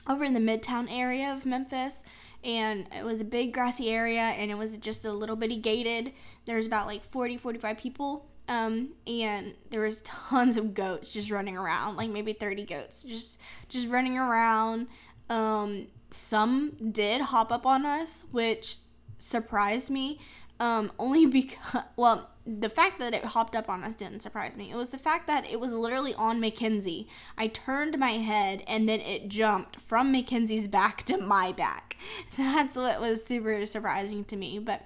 over 0.08 0.23
in 0.23 0.34
the 0.34 0.39
midtown 0.39 0.88
area 0.89 1.32
of 1.34 1.45
Memphis. 1.45 2.04
And 2.43 2.88
it 2.97 3.04
was 3.04 3.19
a 3.19 3.25
big 3.25 3.54
grassy 3.54 3.89
area 3.89 4.21
and 4.21 4.49
it 4.49 4.58
was 4.58 4.78
just 4.78 5.04
a 5.04 5.12
little 5.12 5.36
bitty 5.36 5.58
gated. 5.58 6.13
There's 6.45 6.65
about 6.65 6.88
like 6.88 7.04
40, 7.04 7.38
45 7.38 7.78
people. 7.78 8.25
Um, 8.47 8.93
and 9.06 9.54
there 9.69 9.82
was 9.82 10.02
tons 10.06 10.56
of 10.56 10.73
goats 10.73 11.12
just 11.12 11.30
running 11.30 11.58
around, 11.58 11.97
like 11.97 12.10
maybe 12.10 12.34
30 12.34 12.65
goats 12.65 13.04
just 13.04 13.39
just 13.67 13.89
running 13.89 14.17
around. 14.17 14.88
Um, 15.30 15.88
some 16.12 16.72
did 16.91 17.22
hop 17.22 17.52
up 17.52 17.65
on 17.65 17.86
us, 17.86 18.26
which 18.32 18.78
surprised 19.17 19.89
me. 19.89 20.19
Um, 20.60 20.91
only 21.00 21.26
because, 21.26 21.84
well, 21.95 22.30
the 22.45 22.69
fact 22.69 23.00
that 23.00 23.13
it 23.13 23.24
hopped 23.24 23.56
up 23.56 23.69
on 23.69 23.84
us 23.84 23.95
didn't 23.95 24.22
surprise 24.22 24.58
me. 24.58 24.72
It 24.72 24.76
was 24.76 24.89
the 24.89 24.98
fact 24.98 25.28
that 25.28 25.50
it 25.50 25.60
was 25.60 25.72
literally 25.72 26.13
on 26.15 26.39
Mackenzie. 26.39 27.08
I 27.38 27.48
turned 27.48 28.00
my 28.00 28.12
head 28.12 28.63
and 28.67 28.89
then 28.89 29.02
it 29.02 29.30
jumped 29.30 29.80
from 29.80 30.12
Mackenzie's 30.12 30.67
back 30.67 31.04
to 31.04 31.17
my 31.17 31.52
back. 31.52 31.95
That's 32.38 32.76
what 32.76 33.00
was 33.00 33.24
super 33.24 33.65
surprising 33.65 34.26
to 34.26 34.36
me. 34.36 34.60
But 34.60 34.86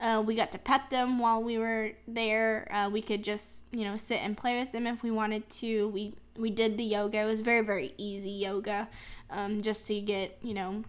uh, 0.00 0.22
we 0.26 0.34
got 0.34 0.50
to 0.52 0.58
pet 0.58 0.90
them 0.90 1.18
while 1.18 1.42
we 1.42 1.58
were 1.58 1.92
there. 2.08 2.66
Uh, 2.72 2.90
we 2.90 3.02
could 3.02 3.22
just, 3.22 3.64
you 3.72 3.84
know, 3.84 3.96
sit 3.96 4.20
and 4.22 4.36
play 4.36 4.58
with 4.58 4.72
them 4.72 4.86
if 4.86 5.02
we 5.02 5.10
wanted 5.10 5.48
to. 5.48 5.88
We 5.88 6.14
we 6.36 6.50
did 6.50 6.78
the 6.78 6.82
yoga. 6.82 7.18
It 7.18 7.24
was 7.26 7.40
very 7.40 7.60
very 7.60 7.94
easy 7.98 8.30
yoga, 8.30 8.88
um, 9.32 9.62
just 9.62 9.86
to 9.88 10.00
get 10.00 10.38
you 10.42 10.54
know 10.54 10.84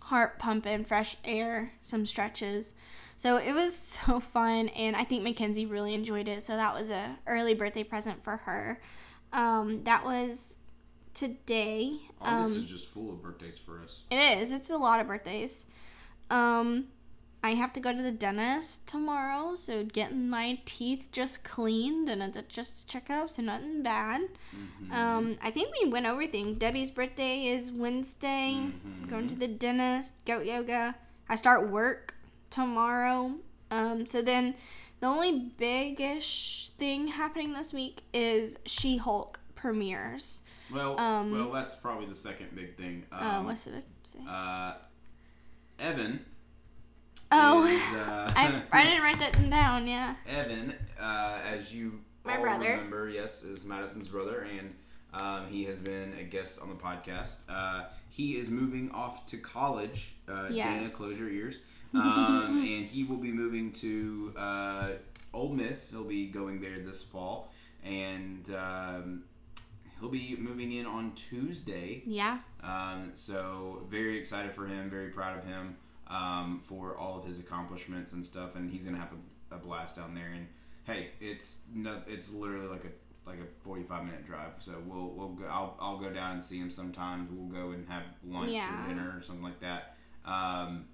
heart 0.00 0.38
pumping, 0.38 0.84
fresh 0.84 1.16
air, 1.24 1.72
some 1.82 2.04
stretches. 2.06 2.74
So 3.18 3.36
it 3.36 3.52
was 3.52 3.74
so 3.76 4.18
fun, 4.20 4.68
and 4.70 4.96
I 4.96 5.04
think 5.04 5.22
Mackenzie 5.22 5.66
really 5.66 5.94
enjoyed 5.94 6.28
it. 6.28 6.42
So 6.42 6.56
that 6.56 6.74
was 6.74 6.90
a 6.90 7.16
early 7.26 7.54
birthday 7.54 7.84
present 7.84 8.22
for 8.24 8.38
her. 8.38 8.80
Um, 9.32 9.84
that 9.84 10.04
was 10.04 10.56
today. 11.14 11.98
Oh, 12.20 12.42
this 12.42 12.52
Um, 12.56 12.56
is 12.58 12.64
just 12.64 12.88
full 12.88 13.10
of 13.10 13.22
birthdays 13.22 13.58
for 13.58 13.80
us. 13.80 14.02
it 14.10 14.38
is. 14.42 14.50
It's 14.50 14.70
a 14.70 14.76
lot 14.76 15.00
of 15.00 15.06
birthdays. 15.06 15.66
Um, 16.30 16.86
I 17.44 17.50
have 17.54 17.72
to 17.72 17.80
go 17.80 17.92
to 17.92 18.00
the 18.02 18.12
dentist 18.12 18.86
tomorrow, 18.86 19.56
so 19.56 19.82
getting 19.84 20.28
my 20.30 20.60
teeth 20.64 21.08
just 21.10 21.42
cleaned 21.42 22.08
and 22.08 22.22
it's 22.22 22.40
just 22.54 22.84
a 22.84 22.86
checkup, 22.86 23.30
so 23.30 23.42
nothing 23.42 23.82
bad. 23.82 24.22
Mm-hmm. 24.56 24.92
Um, 24.92 25.36
I 25.42 25.50
think 25.50 25.74
we 25.82 25.88
went 25.88 26.06
over 26.06 26.12
everything. 26.22 26.54
Debbie's 26.54 26.92
birthday 26.92 27.46
is 27.46 27.72
Wednesday. 27.72 28.58
Mm-hmm. 28.60 29.08
Going 29.08 29.26
to 29.26 29.34
the 29.34 29.48
dentist, 29.48 30.24
goat 30.24 30.46
yoga. 30.46 30.94
I 31.28 31.34
start 31.36 31.68
work 31.68 32.14
tomorrow. 32.50 33.34
Um, 33.72 34.06
so 34.06 34.22
then 34.22 34.54
the 35.00 35.08
only 35.08 35.52
big-ish 35.58 36.68
thing 36.78 37.08
happening 37.08 37.54
this 37.54 37.72
week 37.72 38.02
is 38.14 38.58
She-Hulk 38.66 39.40
premieres. 39.56 40.42
Well, 40.72 40.98
Um, 41.00 41.32
well, 41.32 41.50
that's 41.50 41.74
probably 41.74 42.06
the 42.06 42.14
second 42.14 42.54
big 42.54 42.76
thing. 42.76 43.04
Oh, 43.10 43.18
Um, 43.38 43.46
what 43.46 43.58
should 43.58 43.74
I 43.74 43.80
say? 44.04 44.18
uh, 44.28 44.74
Evan. 45.80 46.24
Oh, 47.32 47.64
is, 47.64 47.80
uh, 47.94 48.32
I, 48.36 48.62
I 48.72 48.84
didn't 48.88 49.02
write 49.02 49.18
that 49.18 49.50
down. 49.50 49.86
Yeah. 49.86 50.14
Evan, 50.28 50.74
uh, 51.00 51.38
as 51.44 51.74
you 51.74 52.00
My 52.24 52.36
all 52.36 52.42
brother. 52.42 52.70
remember, 52.70 53.08
yes, 53.08 53.42
is 53.42 53.64
Madison's 53.64 54.08
brother, 54.08 54.46
and 54.58 54.74
um, 55.14 55.46
he 55.48 55.64
has 55.64 55.78
been 55.78 56.14
a 56.18 56.22
guest 56.24 56.60
on 56.60 56.68
the 56.68 56.74
podcast. 56.76 57.40
Uh, 57.48 57.84
he 58.08 58.36
is 58.36 58.48
moving 58.50 58.90
off 58.92 59.26
to 59.26 59.36
college. 59.38 60.14
Uh, 60.28 60.48
Dana, 60.48 60.54
Yes. 60.54 60.94
close 60.94 61.18
your 61.18 61.30
ears. 61.30 61.58
Um, 61.94 62.64
and 62.66 62.86
he 62.86 63.04
will 63.04 63.18
be 63.18 63.30
moving 63.30 63.70
to 63.72 64.32
uh, 64.34 64.88
Ole 65.34 65.50
Miss. 65.50 65.90
He'll 65.90 66.04
be 66.04 66.26
going 66.26 66.58
there 66.62 66.78
this 66.78 67.04
fall, 67.04 67.52
and 67.84 68.48
um, 68.58 69.24
he'll 70.00 70.08
be 70.08 70.34
moving 70.38 70.72
in 70.72 70.86
on 70.86 71.12
Tuesday. 71.12 72.02
Yeah. 72.06 72.38
Um, 72.62 73.10
so 73.12 73.82
very 73.90 74.16
excited 74.16 74.52
for 74.54 74.66
him, 74.66 74.88
very 74.88 75.10
proud 75.10 75.36
of 75.38 75.44
him 75.44 75.76
um, 76.12 76.60
for 76.60 76.96
all 76.96 77.18
of 77.18 77.24
his 77.24 77.38
accomplishments 77.38 78.12
and 78.12 78.24
stuff, 78.24 78.54
and 78.56 78.70
he's 78.70 78.84
gonna 78.84 78.98
have 78.98 79.12
a, 79.50 79.54
a 79.54 79.58
blast 79.58 79.96
down 79.96 80.14
there. 80.14 80.30
And 80.34 80.46
hey, 80.84 81.10
it's 81.20 81.62
no, 81.74 82.02
it's 82.06 82.32
literally 82.32 82.68
like 82.68 82.84
a 82.84 82.90
like 83.28 83.38
a 83.38 83.46
forty 83.64 83.82
five 83.84 84.04
minute 84.04 84.26
drive. 84.26 84.52
So 84.58 84.72
we'll 84.86 85.10
we'll 85.16 85.28
go. 85.30 85.44
I'll, 85.46 85.76
I'll 85.80 85.98
go 85.98 86.10
down 86.10 86.32
and 86.32 86.44
see 86.44 86.58
him 86.58 86.70
sometimes. 86.70 87.30
We'll 87.32 87.48
go 87.62 87.70
and 87.70 87.88
have 87.88 88.02
lunch 88.24 88.50
Yeah. 88.50 88.84
or 88.84 88.88
dinner 88.88 89.14
or 89.16 89.22
something 89.22 89.44
like 89.44 89.60
that. 89.60 89.96
Um, 90.24 90.86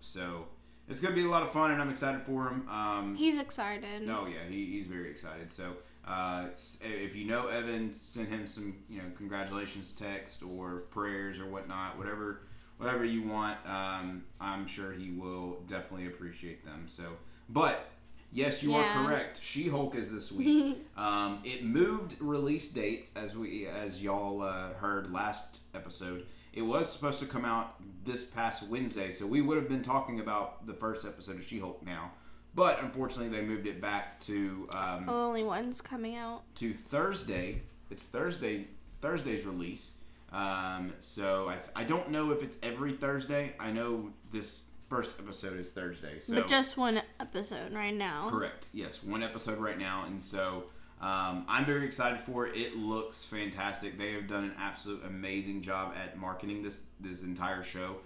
so 0.00 0.46
it's 0.88 1.00
gonna 1.00 1.14
be 1.14 1.24
a 1.24 1.28
lot 1.28 1.42
of 1.42 1.50
fun, 1.50 1.70
and 1.70 1.80
I'm 1.80 1.90
excited 1.90 2.22
for 2.22 2.48
him. 2.48 2.68
Um, 2.68 3.14
He's 3.14 3.38
excited. 3.38 4.02
no, 4.02 4.26
yeah, 4.26 4.44
he, 4.48 4.66
he's 4.72 4.86
very 4.86 5.10
excited. 5.10 5.50
So, 5.50 5.76
uh, 6.06 6.48
if 6.82 7.16
you 7.16 7.24
know 7.26 7.46
Evan, 7.48 7.90
send 7.92 8.28
him 8.28 8.46
some, 8.46 8.76
you 8.90 8.98
know, 8.98 9.04
congratulations 9.16 9.92
text 9.92 10.42
or 10.42 10.80
prayers 10.90 11.40
or 11.40 11.46
whatnot, 11.46 11.96
whatever, 11.96 12.42
whatever 12.78 13.04
you 13.04 13.22
want. 13.22 13.58
Um, 13.66 14.24
I'm 14.40 14.66
sure 14.66 14.92
he 14.92 15.10
will 15.10 15.58
definitely 15.66 16.06
appreciate 16.06 16.64
them. 16.64 16.84
So, 16.86 17.04
but 17.48 17.88
yes, 18.32 18.62
you 18.62 18.70
Yeah. 18.72 18.78
are 19.00 19.06
correct. 19.06 19.40
She-Hulk 19.42 19.94
is 19.94 20.10
this 20.10 20.30
week. 20.32 20.86
um, 20.96 21.40
it 21.44 21.64
moved 21.64 22.16
release 22.20 22.68
dates 22.68 23.12
as 23.16 23.36
we, 23.36 23.66
as 23.66 24.02
y'all 24.02 24.42
uh, 24.42 24.74
heard 24.74 25.12
last 25.12 25.60
episode. 25.74 26.26
It 26.52 26.62
was 26.62 26.90
supposed 26.92 27.18
to 27.20 27.26
come 27.26 27.44
out 27.44 27.74
this 28.04 28.22
past 28.22 28.62
Wednesday, 28.68 29.10
so 29.10 29.26
we 29.26 29.40
would 29.40 29.56
have 29.56 29.68
been 29.68 29.82
talking 29.82 30.20
about 30.20 30.66
the 30.66 30.74
first 30.74 31.04
episode 31.04 31.36
of 31.36 31.44
She-Hulk 31.44 31.84
now. 31.84 32.12
But 32.54 32.80
unfortunately, 32.80 33.36
they 33.36 33.44
moved 33.44 33.66
it 33.66 33.80
back 33.80 34.20
to 34.20 34.68
um, 34.72 35.08
Only 35.08 35.42
one's 35.42 35.80
coming 35.80 36.14
out. 36.14 36.42
to 36.56 36.72
Thursday. 36.72 37.62
It's 37.90 38.04
Thursday, 38.04 38.68
Thursday's 39.00 39.44
release. 39.44 39.94
Um, 40.34 40.92
so 40.98 41.48
I, 41.48 41.58
I 41.76 41.84
don't 41.84 42.10
know 42.10 42.32
if 42.32 42.42
it's 42.42 42.58
every 42.60 42.92
Thursday. 42.92 43.54
I 43.60 43.70
know 43.70 44.10
this 44.32 44.70
first 44.88 45.20
episode 45.20 45.58
is 45.60 45.70
Thursday. 45.70 46.18
So 46.18 46.34
but 46.34 46.48
just 46.48 46.76
one 46.76 47.00
episode 47.20 47.72
right 47.72 47.94
now. 47.94 48.28
Correct. 48.30 48.66
Yes, 48.72 49.02
one 49.02 49.22
episode 49.22 49.58
right 49.58 49.78
now, 49.78 50.04
and 50.06 50.20
so 50.20 50.64
um, 51.00 51.44
I'm 51.48 51.64
very 51.64 51.86
excited 51.86 52.18
for 52.18 52.48
it. 52.48 52.56
It 52.56 52.76
looks 52.76 53.24
fantastic. 53.24 53.96
They 53.96 54.12
have 54.12 54.26
done 54.26 54.44
an 54.44 54.54
absolute 54.58 55.04
amazing 55.04 55.62
job 55.62 55.94
at 55.96 56.18
marketing 56.18 56.62
this 56.62 56.86
this 56.98 57.22
entire 57.22 57.62
show. 57.62 57.98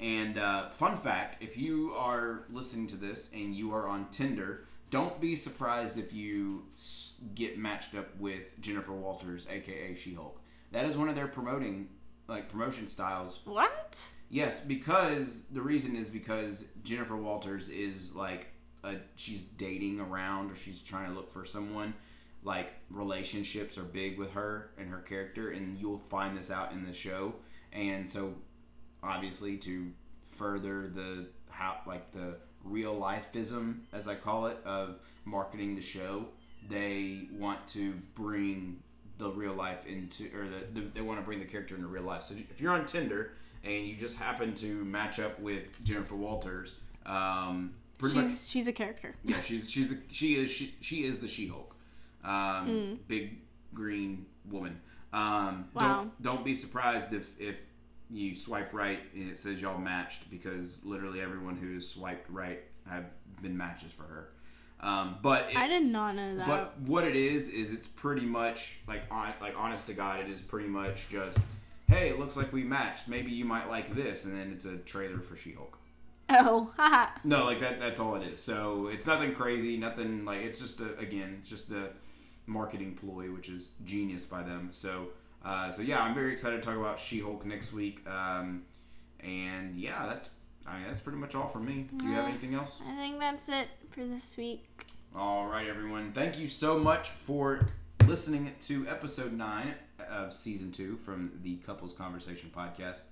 And 0.00 0.38
uh, 0.38 0.70
fun 0.70 0.96
fact: 0.96 1.42
if 1.42 1.58
you 1.58 1.92
are 1.96 2.44
listening 2.50 2.86
to 2.88 2.96
this 2.96 3.30
and 3.34 3.54
you 3.54 3.74
are 3.74 3.86
on 3.86 4.08
Tinder, 4.08 4.64
don't 4.88 5.20
be 5.20 5.36
surprised 5.36 5.98
if 5.98 6.14
you 6.14 6.64
get 7.34 7.58
matched 7.58 7.94
up 7.94 8.16
with 8.18 8.58
Jennifer 8.60 8.92
Walters, 8.92 9.46
aka 9.50 9.94
She-Hulk. 9.94 10.40
That 10.74 10.86
is 10.86 10.98
one 10.98 11.08
of 11.08 11.14
their 11.14 11.28
promoting 11.28 11.88
like 12.26 12.48
promotion 12.48 12.88
styles 12.88 13.40
What? 13.44 14.00
Yes, 14.28 14.58
because 14.58 15.44
the 15.44 15.62
reason 15.62 15.94
is 15.94 16.10
because 16.10 16.64
Jennifer 16.82 17.16
Walters 17.16 17.68
is 17.68 18.16
like 18.16 18.48
a, 18.82 18.96
she's 19.14 19.44
dating 19.44 20.00
around 20.00 20.50
or 20.50 20.56
she's 20.56 20.82
trying 20.82 21.10
to 21.10 21.14
look 21.14 21.30
for 21.30 21.44
someone. 21.44 21.94
Like 22.42 22.72
relationships 22.90 23.78
are 23.78 23.84
big 23.84 24.18
with 24.18 24.32
her 24.32 24.70
and 24.76 24.90
her 24.90 24.98
character, 24.98 25.52
and 25.52 25.78
you'll 25.78 25.98
find 25.98 26.36
this 26.36 26.50
out 26.50 26.72
in 26.72 26.84
the 26.84 26.92
show. 26.92 27.36
And 27.72 28.10
so, 28.10 28.34
obviously, 29.00 29.56
to 29.58 29.92
further 30.30 30.88
the 30.88 31.26
how 31.50 31.76
like 31.86 32.10
the 32.10 32.34
real 32.64 32.98
lifeism, 32.98 33.82
as 33.92 34.08
I 34.08 34.16
call 34.16 34.46
it, 34.46 34.58
of 34.64 34.96
marketing 35.24 35.76
the 35.76 35.82
show, 35.82 36.26
they 36.68 37.28
want 37.30 37.64
to 37.68 37.92
bring 38.16 38.82
the 39.24 39.30
real 39.38 39.54
life 39.54 39.86
into, 39.86 40.24
or 40.36 40.46
the, 40.48 40.80
the 40.80 40.86
they 40.94 41.00
want 41.00 41.18
to 41.18 41.24
bring 41.24 41.38
the 41.40 41.44
character 41.44 41.74
into 41.74 41.86
real 41.88 42.02
life. 42.04 42.22
So 42.22 42.34
if 42.50 42.60
you're 42.60 42.72
on 42.72 42.84
Tinder 42.86 43.32
and 43.64 43.86
you 43.86 43.96
just 43.96 44.18
happen 44.18 44.54
to 44.56 44.84
match 44.84 45.18
up 45.18 45.38
with 45.40 45.64
Jennifer 45.82 46.14
Walters, 46.14 46.74
um, 47.06 47.74
pretty 47.98 48.14
She's 48.16 48.24
much, 48.30 48.40
she's 48.46 48.66
a 48.68 48.72
character. 48.72 49.14
yeah, 49.24 49.40
she's 49.40 49.68
she's 49.70 49.88
the 49.90 49.98
she 50.10 50.36
is 50.36 50.50
she, 50.50 50.74
she 50.80 51.04
is 51.04 51.18
the 51.18 51.28
She-Hulk, 51.28 51.74
um, 52.24 52.98
big 53.08 53.38
green 53.72 54.26
woman. 54.50 54.80
Um, 55.12 55.68
Wow. 55.74 55.96
Don't 55.96 56.22
don't 56.22 56.44
be 56.44 56.54
surprised 56.54 57.12
if 57.12 57.38
if 57.40 57.56
you 58.10 58.34
swipe 58.34 58.72
right 58.74 59.00
and 59.14 59.30
it 59.30 59.38
says 59.38 59.60
y'all 59.62 59.78
matched 59.78 60.30
because 60.30 60.84
literally 60.84 61.20
everyone 61.20 61.56
who's 61.56 61.88
swiped 61.88 62.28
right 62.30 62.62
have 62.88 63.04
been 63.42 63.56
matches 63.56 63.92
for 63.92 64.02
her. 64.04 64.28
Um, 64.84 65.16
but 65.22 65.50
it, 65.50 65.56
I 65.56 65.66
did 65.66 65.84
not 65.84 66.14
know 66.14 66.36
that. 66.36 66.46
but 66.46 66.78
what 66.80 67.04
it 67.04 67.16
is 67.16 67.48
is 67.48 67.72
it's 67.72 67.86
pretty 67.86 68.26
much 68.26 68.78
like 68.86 69.02
on, 69.10 69.32
like 69.40 69.54
honest 69.56 69.86
to 69.86 69.94
God, 69.94 70.20
it 70.20 70.28
is 70.28 70.42
pretty 70.42 70.68
much 70.68 71.08
just 71.08 71.38
hey, 71.88 72.08
it 72.08 72.18
looks 72.18 72.36
like 72.36 72.52
we 72.52 72.64
matched. 72.64 73.08
Maybe 73.08 73.30
you 73.30 73.44
might 73.44 73.68
like 73.68 73.94
this, 73.94 74.24
and 74.24 74.38
then 74.38 74.52
it's 74.52 74.64
a 74.64 74.76
trailer 74.78 75.20
for 75.20 75.36
She-Hulk. 75.36 75.78
oh, 76.30 76.70
haha. 76.76 77.10
No, 77.24 77.44
like 77.44 77.60
that. 77.60 77.80
That's 77.80 77.98
all 78.00 78.14
it 78.16 78.26
is. 78.26 78.40
So 78.40 78.88
it's 78.88 79.06
nothing 79.06 79.32
crazy. 79.34 79.76
Nothing 79.76 80.24
like 80.24 80.42
it's 80.42 80.60
just 80.60 80.80
a, 80.80 80.96
again, 80.98 81.36
it's 81.40 81.48
just 81.48 81.70
a 81.70 81.90
marketing 82.46 82.94
ploy, 82.94 83.32
which 83.32 83.48
is 83.48 83.70
genius 83.84 84.24
by 84.26 84.42
them. 84.42 84.68
So 84.70 85.08
uh, 85.44 85.70
so 85.70 85.82
yeah, 85.82 86.02
I'm 86.02 86.14
very 86.14 86.32
excited 86.32 86.62
to 86.62 86.68
talk 86.68 86.78
about 86.78 86.98
She-Hulk 86.98 87.44
next 87.44 87.72
week. 87.72 88.02
Um, 88.08 88.64
and 89.20 89.76
yeah, 89.76 90.06
that's 90.06 90.30
I 90.66 90.78
mean 90.78 90.86
that's 90.86 91.00
pretty 91.00 91.18
much 91.18 91.34
all 91.34 91.46
from 91.46 91.66
me. 91.66 91.86
Do 91.96 92.06
you 92.06 92.14
have 92.14 92.26
anything 92.26 92.54
else? 92.54 92.80
I 92.86 92.94
think 92.96 93.18
that's 93.18 93.48
it 93.48 93.68
for 93.94 94.04
this 94.04 94.36
week. 94.36 94.66
All 95.14 95.46
right, 95.46 95.68
everyone. 95.68 96.10
Thank 96.12 96.36
you 96.38 96.48
so 96.48 96.78
much 96.78 97.10
for 97.10 97.68
listening 98.06 98.52
to 98.62 98.88
episode 98.88 99.32
nine 99.32 99.74
of 100.10 100.32
season 100.32 100.72
two 100.72 100.96
from 100.96 101.30
the 101.42 101.56
Couples 101.56 101.92
Conversation 101.92 102.50
podcast. 102.54 103.02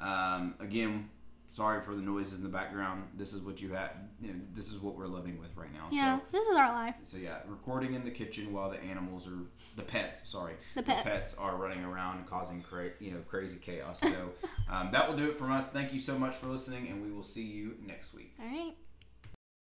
Um, 0.00 0.54
again, 0.58 1.08
sorry 1.46 1.80
for 1.82 1.94
the 1.94 2.02
noises 2.02 2.36
in 2.38 2.42
the 2.42 2.48
background. 2.48 3.04
This 3.16 3.32
is 3.32 3.42
what 3.42 3.62
you 3.62 3.74
had. 3.74 3.90
You 4.20 4.32
know, 4.32 4.40
this 4.52 4.72
is 4.72 4.80
what 4.80 4.96
we're 4.96 5.06
living 5.06 5.38
with 5.38 5.56
right 5.56 5.72
now. 5.72 5.86
Yeah, 5.92 6.18
this 6.32 6.44
is 6.48 6.56
our 6.56 6.72
life. 6.72 6.96
So, 7.04 7.16
so 7.16 7.22
yeah, 7.22 7.38
recording 7.46 7.94
in 7.94 8.04
the 8.04 8.10
kitchen 8.10 8.52
while 8.52 8.70
the 8.70 8.82
animals 8.82 9.28
are 9.28 9.38
the 9.76 9.82
pets. 9.82 10.28
Sorry, 10.28 10.54
The 10.74 10.82
pets. 10.82 11.34
are 11.34 11.54
running 11.56 11.84
around 11.84 12.26
causing 12.26 12.60
cra- 12.60 12.90
you 12.98 13.12
know 13.12 13.20
crazy 13.28 13.58
chaos. 13.60 14.00
So 14.00 14.30
um, 14.68 14.90
that 14.90 15.08
will 15.08 15.16
do 15.16 15.28
it 15.28 15.36
from 15.36 15.52
us. 15.52 15.70
Thank 15.70 15.92
you 15.94 16.00
so 16.00 16.18
much 16.18 16.34
for 16.34 16.48
listening, 16.48 16.88
and 16.88 17.04
we 17.04 17.12
will 17.12 17.22
see 17.22 17.44
you 17.44 17.76
next 17.86 18.14
week. 18.14 18.34
All 18.40 18.46
right. 18.46 18.74